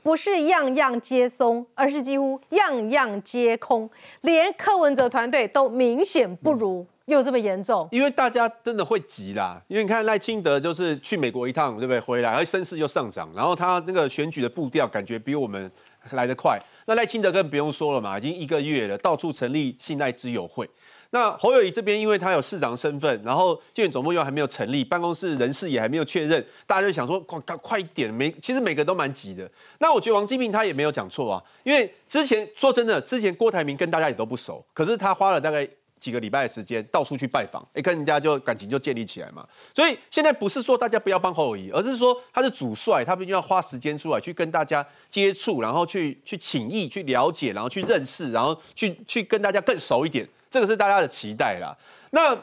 [0.02, 3.88] 不是样样皆松，而是几乎样样皆空，
[4.22, 7.88] 连柯文哲团队都明显不如，又这么严重？
[7.92, 12.00] 因为大家真的会急啦，因为你看赖清德就是去美国一趟，对不对？
[12.00, 15.70] 回来而声势又上涨，然后他那个选举的步调感觉比我们
[16.12, 16.60] 来得快。
[16.86, 20.70] 那赖清德更不用说了嘛，已经一个月了，到处成立信赖之友会。
[21.12, 28.14] 那侯友谊这边，因为他有市长身份，然后建院总部又还没有成立，办公室人事也还没有确认，大家就想说快快一点。
[28.14, 29.50] 每其实每个都蛮急的。
[29.80, 35.68] 那我觉得王金平他也没有讲错啊，因为之前说真的，之前郭台铭跟大家也都不熟，可是他花了大概。
[36.00, 39.46] 几个礼拜的时间到处去拜访，哎，跟人家就感情就建立起来嘛。
[39.76, 50.28] 所以现在不是说大家不要帮侯友谊，而是说他是主帅，他必须要花时间出来去跟大家接触，然后去去请意、去了解，然后去认识，然后去去跟大家更熟一点。
[50.50, 51.78] 这个是大家的期待啦。
[52.12, 52.36] 那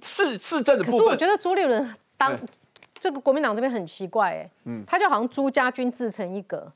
[0.00, 2.38] 市市政的部分，可是我觉得朱立伦当
[2.98, 6.72] 这个国民党这边很奇怪，哎，嗯，他就好像朱家军自成一格，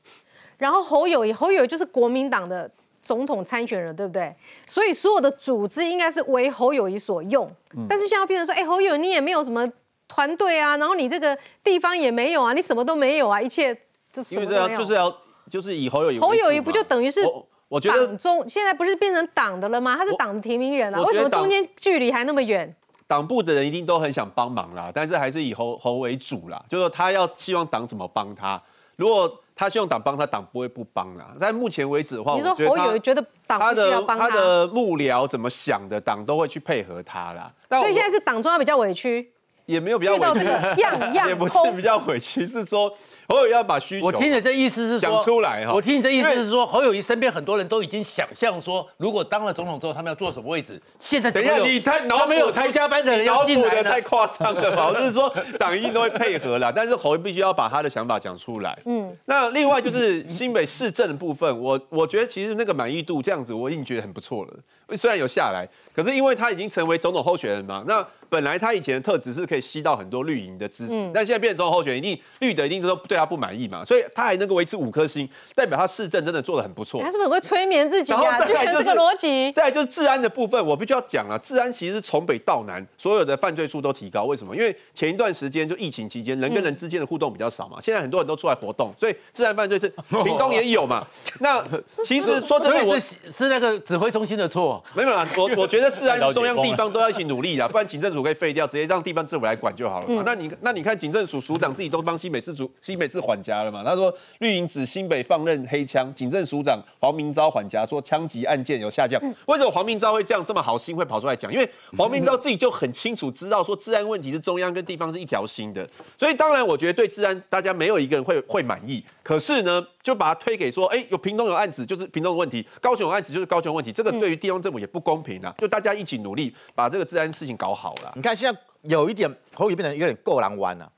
[0.57, 2.69] 然后侯友谊，侯友谊就是国民党的。
[3.05, 4.35] 总统参选人对不对？
[4.67, 7.49] 所以所有的组织应该是为侯友谊所用。
[7.87, 9.65] 但是现在变成说，哎，侯友你也没有什么
[10.07, 13.77] 团队啊，然后你这个地方也没有啊，你什么都没有啊，一切
[14.11, 14.79] 这什么都没有。
[14.79, 15.15] 就是要
[15.51, 16.19] 就是以侯友谊。
[16.19, 17.21] 侯友谊不就等于是
[17.67, 19.95] 我觉得党中现在不是变成党的了吗？
[19.95, 22.75] 他是党的提名人啊，为什么中间距离还那么远？
[23.07, 28.59] 党部的人一定都很想帮忙啦，但是还是以侯侯为主啦，就是说他要希望党怎么帮他。
[28.95, 31.33] 如果他希望党帮他，党不会不帮啦。
[31.39, 37.49] 但目前为止的话，你说侯友觉得党不需要帮他，他的幕僚怎么想的，党都会去配合他啦。
[37.69, 39.31] 所以现在是党中央比较委屈，
[39.65, 42.91] 也没有比较遇到委屈这个样样 也不是比较委屈，是说
[43.27, 44.05] 侯友要把需求。
[44.05, 45.73] 我听你这意思是说讲出来哈。
[45.73, 50.81] 我听你这意思是说，侯友谊身边很多人都已经想象说，如果当了总统之后，他们要坐什么位置。
[50.99, 54.87] 现在等一下，你太脑他们有太加班的人要进来的太夸张了吧？
[54.87, 58.77] 我就是说，党一定都会配合啦， 但是侯必须要把他的想法讲出来。
[58.85, 64.53] 嗯，那另外就是新北市政的部分，我我觉得其实那个满意度这样子，我已经觉得很不错了。
[64.95, 77.01] 虽然有下来，可是因为他已经成为总统候选人嘛，那本来他以前的特质是可以吸到很多绿营的支持，嗯但现在变成总统候选人，一定绿的一定都对他不满意嘛，所以他还能够维持五颗星，代表他市政真的做的很不错。
[77.01, 78.39] 他是不是很会催眠自己然后啊？
[78.39, 79.51] 再来就是居然这个逻辑。
[79.53, 84.25] 再来就是治安的部分，我必须要讲了，治安其实是从北到南，所有的犯罪数都提高。
[84.25, 84.55] 为什么？
[84.55, 89.87] 因为前一段时间就疫情期间，人跟人之间的互动比较少嘛，现在很多人都出来活动，所以治安犯罪是
[90.23, 91.05] 屏东也有嘛。
[91.39, 91.63] 那
[92.03, 94.74] 其实说真的，是是那个指挥中心的错。
[94.93, 100.21] 没有啦，我 我觉得治安中央地方都要一起努力啦， 不然警政署可以废掉，直接让地方政府来管就好了嘛。
[100.21, 103.83] 嗯那你那你看警政署署长自己都帮新北市主新北市缓颊了嘛？
[103.83, 109.21] 他说绿营指新北放任黑枪，警政署长黄明昭缓颊说枪击案件有下降。
[109.47, 111.51] 为什么黄明昭会这样这么好心会跑出来讲？
[111.53, 119.03] 因为黄明昭自己就很清楚知道说治安问题是中央跟地方是一条心的，所以当然我觉得对治安大家没有一个人会会满意。
[119.21, 125.53] 可是呢，就把它推给说，哎，有屏东有案子就是屏东的问题，高雄有案子就是高雄问题，这个对于地方政府也不公平啊！
[125.59, 128.11] 就大家一起努力把这个治安事情搞好了。
[128.15, 130.91] 你看现在有一点侯友变成有点够狼弯了、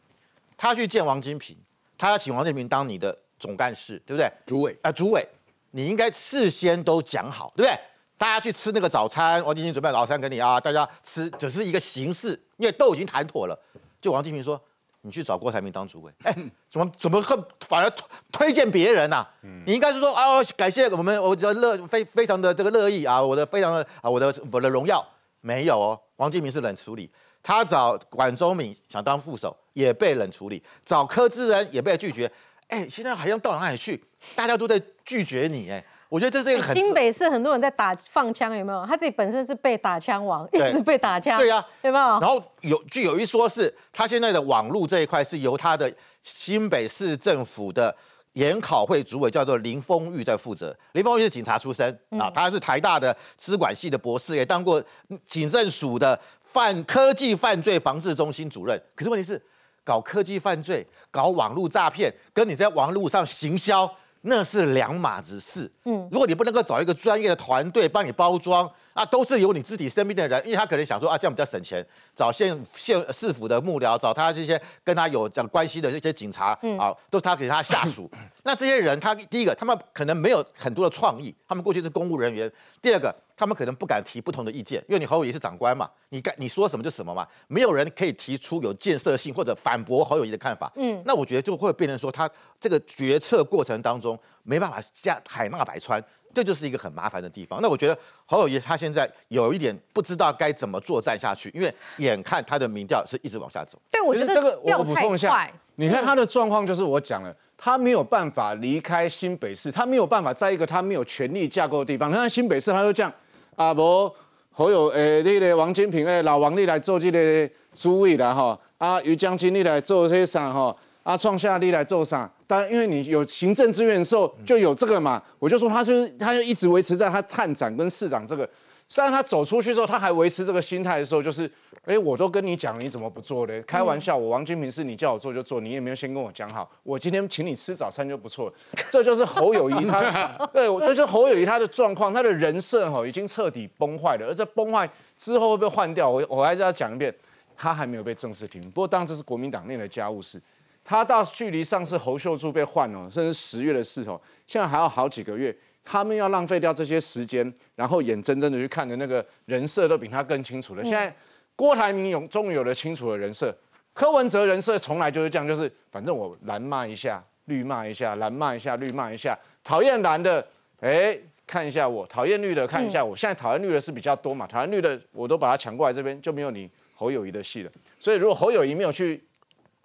[0.55, 1.53] 他去见王金平，
[1.97, 4.31] 他要请王金平当你的总干事，对不对？
[4.45, 5.27] 主委啊、主委，
[5.71, 7.77] 你应该事先都讲好，对不对？
[8.17, 13.59] 大家去吃那个早餐，王金平准备早餐给你啊，大家吃只是一个形式，因为都已经谈妥了。
[13.99, 14.59] 就王金平说，
[15.01, 16.35] 你去找郭台铭当主委，哎，
[16.69, 17.35] 怎么怎么会
[17.67, 19.25] 反而推推荐别人呐、
[19.65, 25.05] 你应该是说啊，感谢我们我的乐非非常的这个乐意啊，我的非常的啊我的我的荣耀。
[25.39, 27.09] 没有哦，王金明是冷处理，
[27.41, 32.29] 他找管中敏想当副手也被冷处理，找柯志仁也被拒绝，
[32.67, 34.03] 哎，现在好像到哪里去，
[34.35, 38.85] 大家都在拒绝你，哎，我觉得这是一个很新北市很多人在打放枪，有没有？
[38.85, 41.37] 他自己本身是被打枪王，一直被打枪。
[41.37, 42.05] 对呀、有没有？
[42.19, 45.91] 然后有据有一说是，他现在的网络这一块是由他的
[46.23, 47.93] 新北市政府的
[48.33, 50.73] 研考会主委叫做林峰玉在负责。
[50.93, 54.81] 林峰玉是警察出身啊，他是台大的资管系的博士，也当过
[55.25, 58.81] 警政署的犯科技犯罪防治中心主任。
[58.95, 59.41] 可是问题是，
[59.83, 63.93] 搞科技犯罪、搞网络诈骗，跟你在网络上行销。
[64.29, 65.71] 那是两码子事。
[65.85, 71.85] 嗯，如果你不能够找一个专业的团队帮你包装，啊，都是由你自己身边的人，因为他可能想说啊，这样比较省钱，
[72.15, 78.09] 找县县市府的幕僚，找他这些跟他有讲关系的这些警察，嗯啊，都是他给他下属。
[78.41, 82.49] 那这些人，他第一个，他们可能没有很多的创意，他们过去是公务人员；
[82.81, 90.71] 第二个，他们可能不敢提不同的意见，因为你侯友宜是长官嘛，你该你说什么就什么嘛，没有人可以提出有建设性或者反驳侯友宜的看法。
[90.75, 92.27] 嗯那我觉得就会变成说，他
[92.59, 96.03] 这个决策过程当中没办法下海纳百川，
[96.37, 97.59] 这就是一个很麻烦的地方。
[97.63, 103.79] 那我觉得侯友宜他现在有一点不知道该怎么作战下去，因为眼看他的民调是一直往下走。
[103.89, 112.11] 对，我其觉得实这个我补充一下快，你看他的状况就是我讲了，他没有办法离开新北市，他没有办法在一个他没有权力架构的地方。
[112.11, 113.11] 你看新北市，他就这样
[113.55, 114.15] 啊，无
[114.51, 120.75] 侯友诶，那个王金平诶，老王你来做这个主委啦哈，啊于将军你来做这些啥哈，
[121.07, 122.29] 啊创下你来做啥？
[122.45, 128.47] 当然，因为你有行政资源的时候就有这个嘛，我就说他就是他就一直维持在他探长跟市长这个。
[128.89, 131.49] 虽然他走出去之后，他还维持这个心态的时候，就是，
[131.85, 133.61] 哎，我都跟你讲，你怎么不做呢？
[133.61, 138.53] 开玩笑，我王金平是你叫我做就做，你也没有先跟我讲好，我今天请你吃早餐就不错了。
[138.89, 147.13] 这就是侯友谊他， 对，我这就侯友谊他的状况，他的人设哈已经彻底崩坏了，而这崩坏之后会被换掉，我我还是要讲一遍，
[147.55, 148.69] 他还没有被正式提名。
[148.71, 150.41] 不过当然这是国民党内的家务事，
[150.89, 155.53] 他到距离上次侯秀柱被换哦，甚至十月的事哦，现在还要好几个月。
[155.83, 160.83] 他们要浪费掉这些时间，然后眼睁睁的去看的那个人设都比他更清楚了。
[160.85, 161.13] 现在
[161.57, 163.53] 郭台铭有终于有了清楚的人设，
[163.93, 170.45] 柯文哲人设从来就是这样，就是反正我蓝骂一下，绿骂一下，蓝骂一下，绿骂一下，讨厌蓝的，
[170.79, 173.13] 哎，看一下我；讨厌绿的，看一下我。
[173.13, 177.71] 现在讨厌绿的是比较多嘛，讨厌绿的我都把它抢过来这边，就没有你侯友谊的戏了。
[177.99, 179.21] 所以如果侯友谊没有去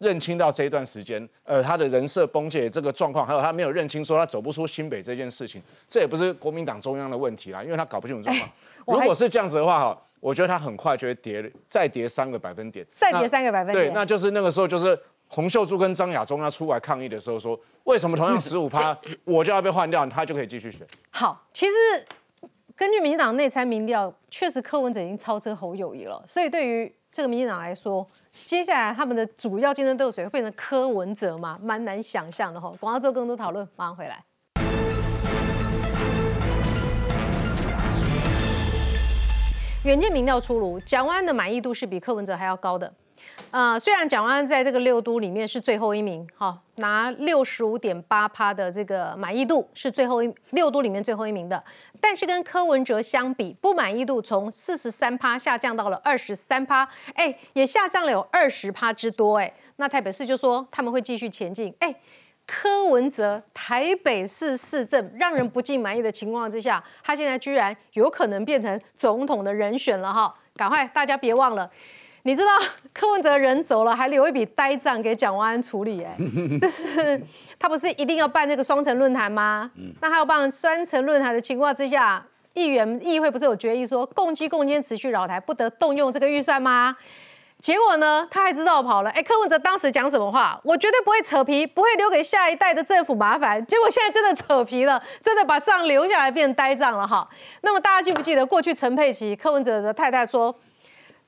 [0.03, 8.51] 认清到这一段时间，呃，他的人设崩解这个状况，还有他没有认清说他走不出新北这件事情，这也不是国民党中央的问题啦，因为他搞不清楚状况。
[8.87, 14.99] 如果是这样子的话，哈，我觉得他很快就会跌，再跌三个百分点，再跌三个百分点对，那就是那个时候，就是
[15.29, 20.87] 洪秀柱跟张亚中要出来抗议的时候说，为什么同样 十五趴，我就要被换掉，他就可以继续选？
[21.11, 21.73] 好，其实
[22.75, 28.09] 根据民进党内参民调，确实柯文哲已经超车侯友谊了，所以对于这个民进党来说，
[28.47, 32.73] 接下来他们的主要竞争对手会变成柯文哲嘛，蛮难想象的哈。
[32.81, 34.25] 广告之后更多讨论，马上回来。
[39.85, 42.91] 远见民调出炉，蒋万安的满意度是比柯文哲还要高的。
[43.51, 51.63] 呃，虽然蒋万安在这个六都里面是最后一名，哈，拿六十五点八趴的这个满意度是最后一六都里面最后一名的，
[52.01, 61.95] 但是跟柯文哲相比，不满意度从四十三趴下降到了二十三趴，哎，也下降了有二十趴之多，哎，那台北市就说他们会继续前进，哎，
[62.47, 71.71] 柯文哲台北市市政让人不尽满意的情况之下，他现在居然有可能变成总统的人选了哈，赶快大家别忘了。
[72.25, 72.51] 你知道
[72.95, 76.17] 柯文哲人走了，还留一笔呆账给蒋万安处理，哎，
[76.61, 77.21] 就是
[77.59, 79.71] 他不是一定要办这个双城论坛吗？
[80.01, 86.97] 那他要办双城论坛的情况之下，议员议会不是有决议说，共机共监持续扰台，不得动用这个预算吗？
[87.59, 89.11] 结果呢，他还知道跑了。
[89.11, 90.61] 哎，柯文哲当时讲什么话？
[90.63, 93.65] 我绝对不会扯皮，不会留给下一代的政府麻烦。
[93.67, 97.29] 结果现在真的扯皮了，真的把账留下来变呆账了哈。
[97.63, 100.55] 那么大家记不记得过去陈佩琪柯文哲的太太说？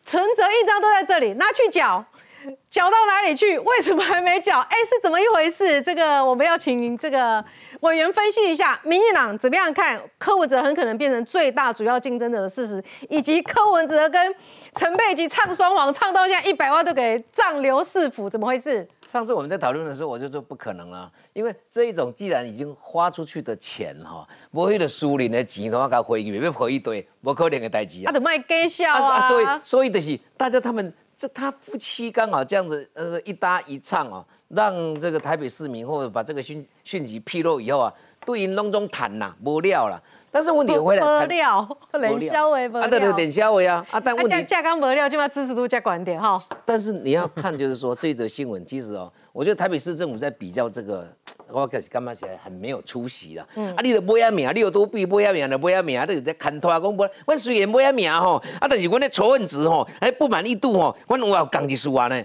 [0.04, 2.04] 存折印章都在这里，拿去缴，
[2.70, 3.58] 缴到哪里去？
[3.58, 4.60] 为什么还没缴？
[4.60, 5.80] 哎，是怎么一回事？
[5.82, 7.44] 这个我们要请这个
[7.80, 14.34] 委员分析一下，民进党怎么样看柯文哲很可能变成最大主要竞争者的事实，以及柯文哲跟。
[14.76, 18.84] 陈佩琪唱双簧，唱到现在一百万都给藏流四府，怎么回事？
[19.06, 28.06] 上次我们在讨论的时候，我就说不可能了，因为这一种既然已经花出去的钱哈，不会的苏林的钱的话，该回去，要回一堆，不可能的代志啊。
[28.06, 29.28] 他得卖给笑啊。
[29.28, 30.92] 所以，所以的是大家他们
[31.24, 37.92] 这他夫妻刚好这样子呃一搭一唱啊，让这个台北市民或者把这个讯讯息披露以后啊，
[38.24, 40.00] 对于隆中谈呐，无料了。
[40.30, 46.36] 但是问题回来， 无料，冷消维无料，啊，对对，冷消维啊，啊，但问题价刚无料，就把支持度加管点哈。
[46.64, 51.06] 但是你要看，就是说这则新闻，其实哦，我觉得台北市政府在比较这个，
[51.46, 53.46] 我开始干嘛起来很没有出息了。
[53.54, 57.08] 嗯，啊，你的买啊名，你有多比买啊名的买啊名，都是在看拖讲不？
[57.24, 62.24] 我虽然买啊名吼，啊，但是我的仇恨值吼，还不满意度吼，我我要讲一句话呢。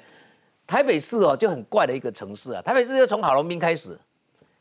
[0.70, 2.61] 台北市哦，就很怪的一个城市啊。
[2.61, 3.99] 台北市就从郝龙斌开始，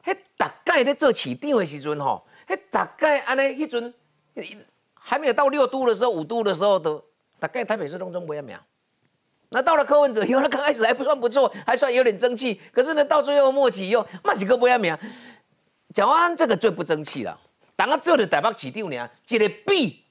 [0.03, 3.93] 嘿，大概在做市长的时阵吼，嘿，大概安尼迄阵。
[4.95, 7.05] 还没有到六度的时候，五度的时候都
[7.39, 8.59] 大概台北市当中不要秒。
[9.51, 12.59] 那到了柯文哲，以后他刚开始还不算不错，还算有点争气。
[12.73, 14.99] 可是呢，到最后末期又马几个不要秒。
[15.93, 17.39] 蒋万安这个最不争气了，
[17.77, 20.03] 当他做的台北市长呢，一个比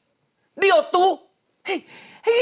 [0.53, 1.19] 六都，
[1.63, 1.83] 嘿。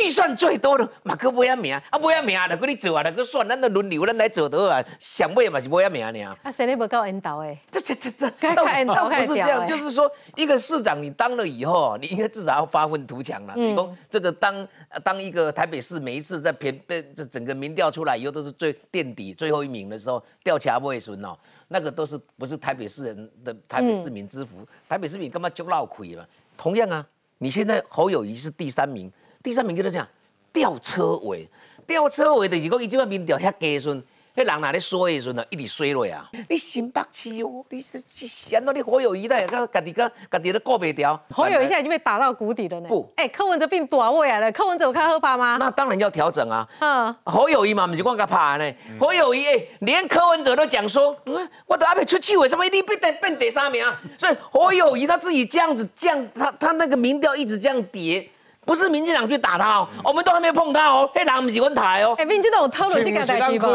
[0.04, 6.36] 预算最多的马克不要名，啊不要名就给你做啊，就去算，咱都轮流咱来做得啊，想买嘛是不要名呢。
[6.44, 7.58] 啊，谁你不够引导诶？
[7.72, 8.66] 这这这这，倒
[8.96, 13.54] 倒不是这样，就是说一个市长你当了以后，你应该至少要发愤图强了。
[13.56, 14.68] 你说这个当
[15.04, 24.68] 当一个台北市每一次在偏被这整个民调出来以后都是最垫底最后一名的时候，调查不会损哦，那个都是不是台北市人的台北市民之福？
[24.88, 26.26] 台北市民干嘛就闹亏嘛？
[26.58, 27.06] 同样啊，
[27.38, 29.12] 你现在侯友谊是第三名。
[29.46, 30.08] 第三名叫做啥？
[30.52, 31.48] 吊车尾，
[31.86, 34.02] 吊车尾就是讲伊即摆民调遐低顺，
[34.36, 36.28] 迄人哪咧衰的时阵啊，一直衰落啊！
[36.50, 41.22] 你心白痴哦，你是闲到你好友谊的，家家己个家己都过不掉。
[41.30, 42.90] 好友谊现在已经被打到谷底了呢。
[42.90, 45.58] 不，哎，柯文哲变大位啊了，柯文哲有看喝怕吗？
[45.60, 46.68] 那当然要调整啊。
[46.80, 48.74] 嗯，好友谊嘛，不是光个怕呢。
[49.00, 53.86] 好友谊哎，连柯文哲都讲说，嗯，我都还没出去，为什么一定变变变第三名？
[54.18, 58.28] 所以好友谊他自己这样子降，他他那个民调一直这样跌。
[58.66, 62.16] 不是民进党去打他哦，我们都还没有碰他哦，黑狼不是阮台哦。
[62.18, 63.68] 哎，民进党有偷了这个代志不？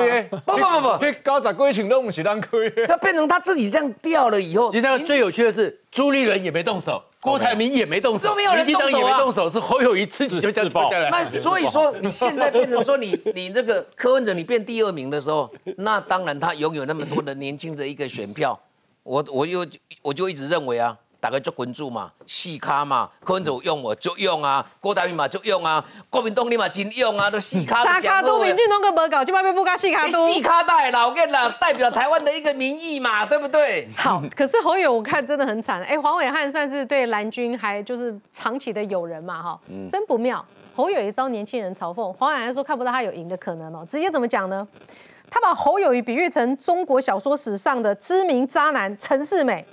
[0.45, 2.69] 不不不不，高十规情都不是咱亏。
[2.87, 11.09] 他变成他自己这样掉了以后，其实最有趣的是朱立伦也没动手，郭台铭也没动手，民进党也没动手，是侯友谊自己就这样爆下来。
[11.11, 18.59] 那所以说你现在变成说你 你这个柯文哲你变第二名的时候，那当然他拥有那么多的年轻的一个选票，
[19.05, 19.65] 我我又
[20.03, 20.97] 我就一直认为啊。
[21.21, 27.85] 大家就关注嘛，四卡嘛，柯文哲用我就用啊，郭台铭嘛就用啊，国民党你嘛真用啊，都四卡。
[27.85, 30.33] 三卡都民进党个无搞，就外面不搞四卡都。
[30.33, 33.87] 四卡代老跟啦，代表台湾的一个民意嘛，对不对？
[33.97, 39.61] 好，可是侯友我看真的很惨，哎，黄伟汉算是对蓝军还就是长期的友人嘛，哈，
[39.91, 40.43] 真不妙。
[40.75, 44.67] 侯友一遭年轻人嘲讽，黄伟汉说看不到他有赢的可能哦，直接怎么讲呢？
[45.31, 49.67] 他把侯友谊比喻成中国小说史上的知名渣男陈世美。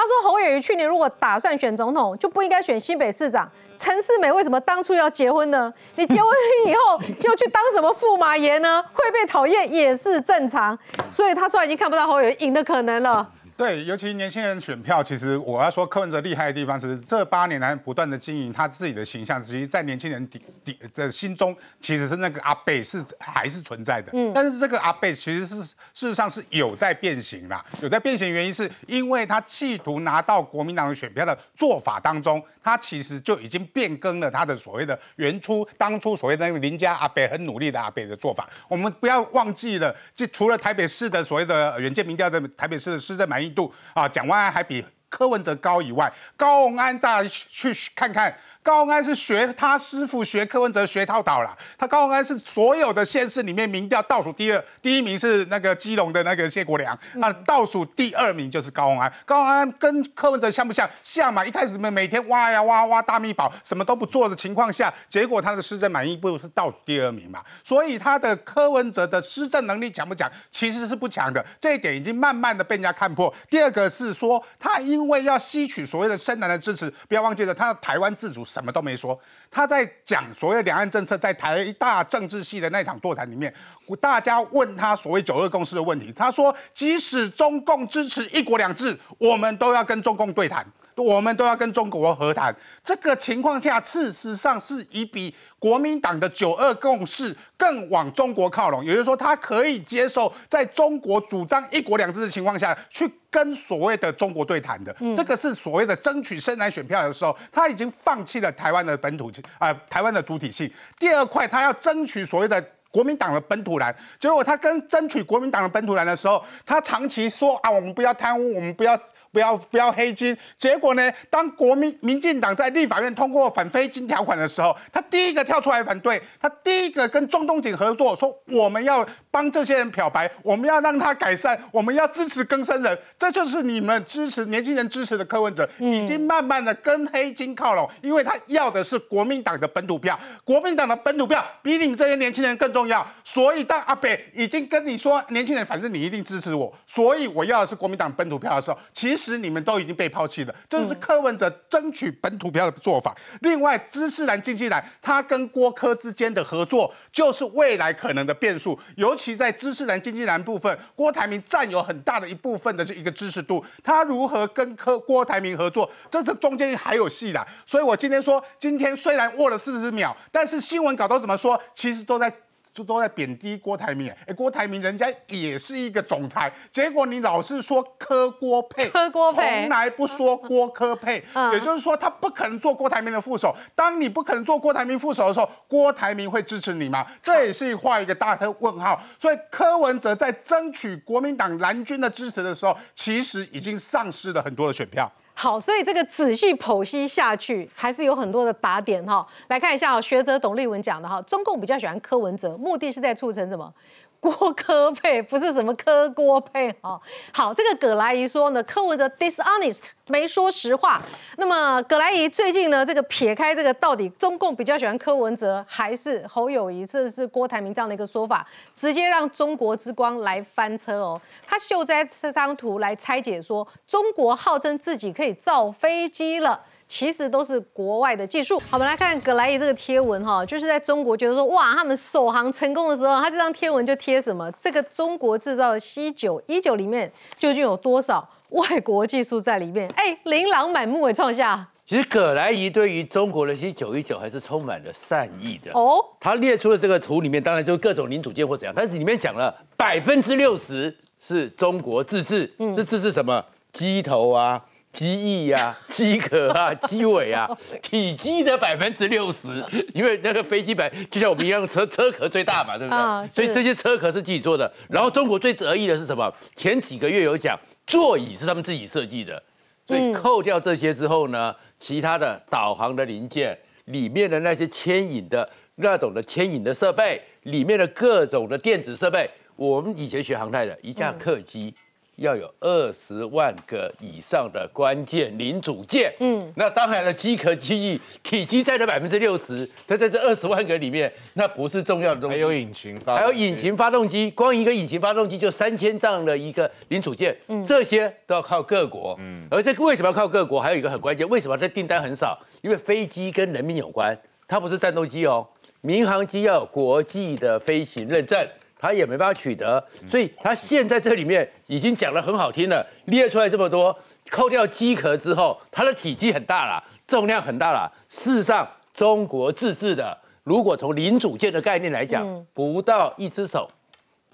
[0.00, 3.46] 他说：“侯友谊去年如果打算选总统，就不应该选新北市长
[3.76, 4.32] 陈世美。
[4.32, 5.70] 为什么当初要结婚呢？
[5.96, 6.24] 你结婚
[6.64, 8.82] 以后又去当什么驸马爷呢？
[8.94, 10.78] 会被讨厌也是正常。
[11.10, 13.28] 所以他说已经看不到侯友谊赢的可能了。
[13.60, 24.10] 对，尤其年轻人选票，其实我要说柯文哲厉害的地方，是这八年来不断的经营他自己的形象，其实在年轻人底底的心中，其实是那个阿贝是还是存在的。
[24.14, 38.48] 嗯，但是这个阿贝其实是事实上是有在变形啦，有在变形，原因是因为他企图拿到国民党的选票的做法当中，他其实就已经变更了他的所谓的原初当初所谓的那个邻家阿贝很努力的阿贝的做法。
[38.68, 48.34] 我们不要忘记了，就除了台北市的所谓的原件民调的台北市的市政满意度啊，蒋万安还比柯文哲高以外，高鸿安大家去看看。
[48.62, 59.10] 高鸿安是学他师傅学柯文哲学套倒了，他高鸿安是所有的县市里面民调倒数第二，第一名是那个基隆的那个谢国良，那倒数第二名就是高鸿安。
[59.24, 60.88] 高鸿安跟柯文哲像不像？
[61.02, 70.30] 像嘛，一开始每每天挖呀挖挖大密宝，什么都不做的情况下，结果他的施政满意度是倒数第二名嘛，所以他的柯文哲的施政能力强不强？
[70.52, 73.32] 其实是不强的，这一点已经慢慢的被人家看破。
[73.48, 78.44] 第二个是说，他因为要吸取所谓的深蓝的支持，不要忘记了，他的台湾自主。
[78.50, 79.16] 什么都没说，
[79.48, 83.54] 他在讲所谓两岸政策，在台大政治系的那场座谈里面，
[84.00, 90.66] 大家问他所谓九二共识的问题，他说，即使中共支持一国两制，我们都要跟中共对谈，
[91.02, 92.54] 我们都要跟中国和谈。
[92.84, 95.34] 这个情况下，事实上是以比。
[95.60, 104.96] 国民党的九二共识更往中国靠拢，也就是说，他可以接受在中国主张一国两制的情况下去跟所谓的中国对谈的。
[105.14, 110.72] 这个是所谓的争取深蓝选票的时候，他已经放弃了台湾的本土啊，台湾的主体性。
[110.98, 112.64] 第二块，他要争取所谓的。
[112.92, 118.98] 国民党的本土蓝，结果他跟争取国民党的本土蓝的时候，他长期说啊，我们不要贪污，我们不要
[119.30, 120.36] 不要不要黑金。
[120.58, 142.80] 结果呢，当国民民进党在立法院通过反黑金条款的时候，他第一个跳出来反对，他第一个跟中东锦合作，说我们要帮这些人漂白，我们要让他改善，我们要支持更生人，这就是你们支持年轻人支持的柯文哲，已经慢慢的跟黑金靠拢，因为他要的是国民党的本土票，国民党的本土票比你们这些年轻人更重。
[142.80, 150.54] 重要，所以当阿北已经跟你说，年轻人，反正你一定支持我，所以我要的是国民党本土票的时候，其实你们都已经被抛弃了。
[150.68, 153.16] 这是柯文哲争取本土票的做法。
[153.40, 158.78] 另外，知识蓝、经济蓝，他跟郭科之间的合作，就是未来可能的变数。
[158.96, 167.46] 尤其在知识蓝、经济蓝部分，郭台铭占有很大的一部分的这一个支持度，他如何跟柯郭台铭合作，这这中间还有戏的。
[167.66, 172.32] 所以我今天说，今天虽然握了四十秒，但是新闻稿都怎么说，其实都在。
[172.72, 183.54] 就都在贬低郭台铭，哎，郭台铭人家也是一个总裁，结果你老是说柯郭配，柯郭配，从来不说郭柯配，也就是说他不可能做郭台铭的副手。
[183.74, 187.06] 当你不可能做郭台铭副手的时候，郭台铭会支持你吗？
[187.22, 189.00] 这也是画一个大的问号。
[189.18, 195.10] 所以柯文哲在争取国民党蓝军的支持的时候，其实已经丧失了很多的选票。
[195.42, 199.26] 好，所以这个仔细剖析下去，还是有很多的打点哈。
[199.48, 203.72] 来看一下哦，学者董立文讲的哈，中共比较喜欢柯文哲，目的是在促成什么？
[204.20, 207.00] 郭科配不是什么柯郭配哦。
[207.32, 211.02] 好，这个葛莱仪说呢，柯文哲 dishonest 没说实话。
[211.38, 221.20] 那么葛莱仪最近呢，这个撇开这个到底中共比较喜欢柯文哲还是侯友谊，这是郭台铭这样的一个说法，直接让中国之光来翻车哦。
[221.46, 226.60] 他秀在这张图来拆解说，中国号称自己可以造飞机了。
[226.90, 228.58] 其实都是国外的技术。
[228.68, 234.50] 好，我们来看葛莱伊这个贴文哈，就是在中国觉得说哇，他们首航成功的时候，他这张贴文就贴什么？
[234.58, 239.88] 这个中国制造的 C 九一九里面究竟有多少外国技术在里面？
[239.94, 241.64] 哎，琳琅满目诶，创下。
[241.86, 246.04] 其实葛莱伊对于中国的 C 九一九还是充满了善意的哦。
[246.18, 254.60] 他列出了这个图里面，当然就是各种零组件或怎样，但是里面讲了百分之六十是中国自制，是自制什么机头啊？
[254.92, 257.48] 机翼呀，机壳啊，机尾啊，
[257.80, 259.64] 体积的百分之六十，
[259.94, 263.26] 因为那个飞机本就像我们一样，车车壳最大嘛，对不对？
[263.28, 264.70] 所以这些车壳是自己做的。
[264.88, 266.32] 然后中国最得意的是什么？
[266.56, 269.40] 前几个月有讲座椅是他们自己设计的，
[269.86, 281.72] 所以扣掉这些之后呢，其他的导航的零件里面的那些牵引的那种的牵引的设备，里面的各种的电子设备，我们以前学航太的一架客机。
[282.20, 292.36] 要有二十万个以上的关键零组件，嗯，那当然了，机壳机翼体积占了百分之六十，它在这二十万个里面，那不是重要的东西。
[292.36, 300.60] 还有引擎，还有引擎发动机，光一个引擎发动机就三千丈的一个零组件，嗯，这些都要靠各国，嗯，而且为什么要靠各国？
[300.60, 302.38] 还有一个很关键，为什么这订单很少？
[302.60, 304.14] 因为飞机跟人民有关，
[304.46, 305.48] 它不是战斗机哦，
[305.80, 308.46] 民航机要有国际的飞行认证。
[308.80, 313.96] 他也没办法取得，所以他现在这里面已经讲得很好听了，列出来这么多，
[314.30, 317.92] 扣掉机壳之后，它的体积很大了，重量很大了。
[318.08, 323.68] 事实上，中国自制的，如果从零组件的概念来讲，不到一只手。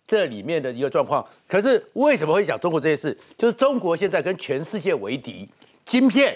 [0.07, 3.19] 这里面的一个状况，可是为什么会讲中国这些事？
[3.37, 5.49] 就是中国现在跟全世界为敌，
[5.85, 6.33] 晶片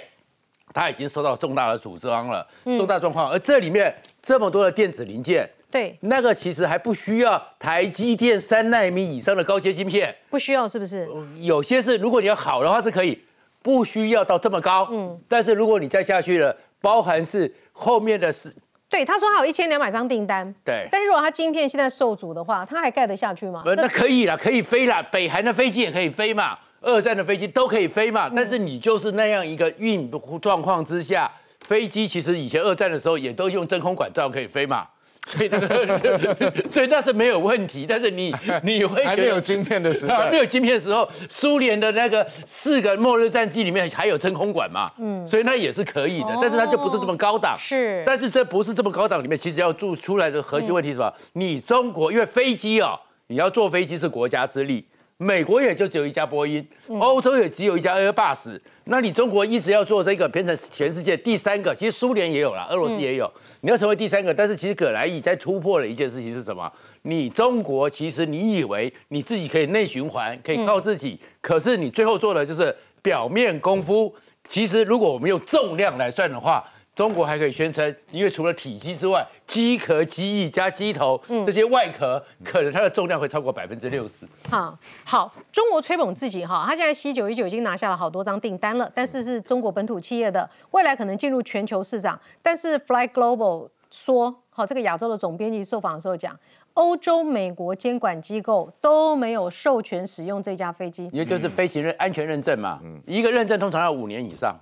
[0.75, 3.31] 它已经受到重大的阻张了，重大状况。
[3.31, 11.09] 而这里面这么多的电子零件，对，那个其实还不需要台积电三纳米以上的高阶晶片，不需要是不是？
[11.39, 13.19] 有些是如果你要好的话是可以，
[13.63, 14.89] 不需要到这么高。
[14.91, 18.53] 嗯，但是如果你再下去了，包含是后面的是。
[18.89, 20.53] 对，他说他有一千两百张订单。
[20.65, 23.63] 对，但是如果他晶片现在受阻的话，他还盖得下去吗？
[23.65, 25.01] 那可以了，可以飞了。
[25.13, 28.29] 北韩的飞机也可以飞嘛，二战的飞机都可以飞嘛。
[28.35, 30.11] 但是你就是那样一个运
[30.43, 34.85] 状况之下，飞机其实以前二战的时候也都用真空管罩可以飞嘛。
[35.27, 37.87] 所以那个， 所以那是没有问题。
[37.89, 44.91] 但是你 你会还没有晶片的时候，还没有晶片的时候，苏联的那个四个末日战机里面还有真空管嘛？
[44.99, 46.29] 嗯，所以那也是可以的。
[46.41, 47.57] 但是它就不是这么高档。
[47.59, 48.03] 是。
[48.05, 51.13] 但是这不是这么高档里面，其实要做出来的核心问题是什么？
[51.35, 52.99] 你中国因为飞机哦，
[53.29, 54.85] 你要坐飞机是国家之力。
[55.23, 56.67] 美国也就只有一家波音，
[56.99, 66.73] 欧洲也只有一家 Airbus，那你中国一直要做这个变成全世界第三个，其实苏联也有了，俄罗斯也有，你要成为第三个，但是其实葛莱伊在突破了一件事情是什么？
[67.03, 74.15] 你中国其实你以为你自己可以内循环，可以靠自己，可是你最后做的就是表面功夫。
[74.49, 76.65] 其实如果我们用重量来算的话，
[77.01, 84.27] 中国还可以宣称，因为除了体积之外，机壳、机翼加机头这些外壳，可能它的重量会超过百分之六十。
[84.51, 92.21] 好，好，中国吹捧自己哈，他现在 C 九一九已经拿下了好多张订单了，但是是中国本土企业的，未来可能进入全球市场。
[92.43, 96.39] 但是 Fly Global 说，好，这个亚洲的总编辑受访的时候讲，
[96.75, 104.55] 欧洲、美国监管机构都没有授权使用这架飞机，因为就是飞行认安全认证嘛，一个认证通常要五年以上。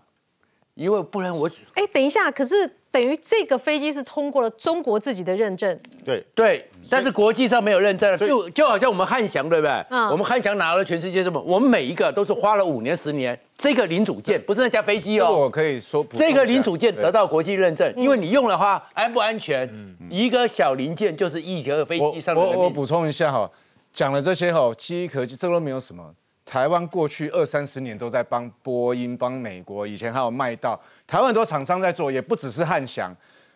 [0.78, 6.24] 因为不然我哎，等一下，可是等于这个飞机是通过了中国自己的认证，对。
[6.36, 9.84] 对，但是国际上没有认证，就就好像我们汉翔对不对？
[9.90, 19.68] 嗯，我们汉翔拿了全世界这么，我们每一个都是花了五年十年，这个零组件不是那架飞机哦，我可以说这个零组件得到国际认证，因为你用的话安不安全？
[20.08, 22.40] 一个小零件就是一个飞机上的。
[22.40, 23.50] 我我补充一下哈，
[23.92, 26.14] 讲了这些哈，机壳这都没有什么。
[26.48, 33.14] 台湾过去二三十年都在帮波音、帮美国，以前还有麦道，台湾很多厂商在做，也不只是汉翔。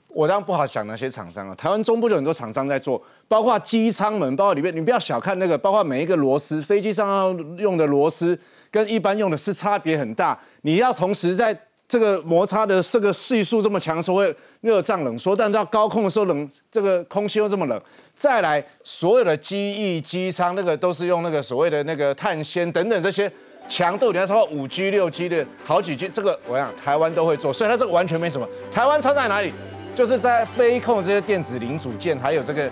[0.08, 8.38] 我当然不好想那些厂商啊，台湾中部就很多厂商在做，包括机舱门，包括里面，你不要小看那个，包括每一个螺丝，飞机上要用的螺丝
[8.70, 11.58] 跟一般用的是差别很大，你要同时在。
[11.92, 17.78] 这个摩擦的这个系数这么强，所会热胀冷缩，但到高空的时候冷，这个空气又这么冷。
[18.14, 23.30] 再来，所有的机翼、机舱那个都是用那个所谓的那个碳纤等等这些
[23.68, 28.48] 强度，你要超过五 G、六 G 的好几 G，这个我想台湾都会做，所以它这个完全没什么。
[28.72, 29.52] 台湾差在哪里？
[29.94, 32.70] 就是在飞控这些电子零组件，还有这个。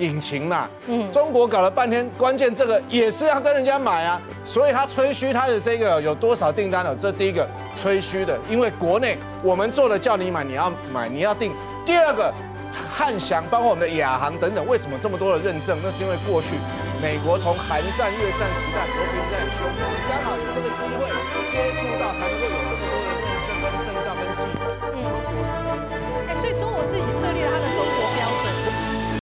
[0.00, 6.96] 引擎嘛，嗯，中国搞了半天，关键这个也是要跟人家买啊，所以他吹嘘他的这个有多少订单了？
[6.96, 7.46] 这第一个
[7.80, 11.52] 吹嘘的，因为国内我们做的叫你买，你要买，你要订。
[11.84, 12.32] 第二个，
[12.90, 15.78] 汉翔，包括我们的亚航等等，为什么这么多的认证？
[15.84, 16.56] 那是因为过去
[17.02, 19.64] 美国从韩战、越战时代和平在修，
[20.08, 21.00] 刚好有这个机会。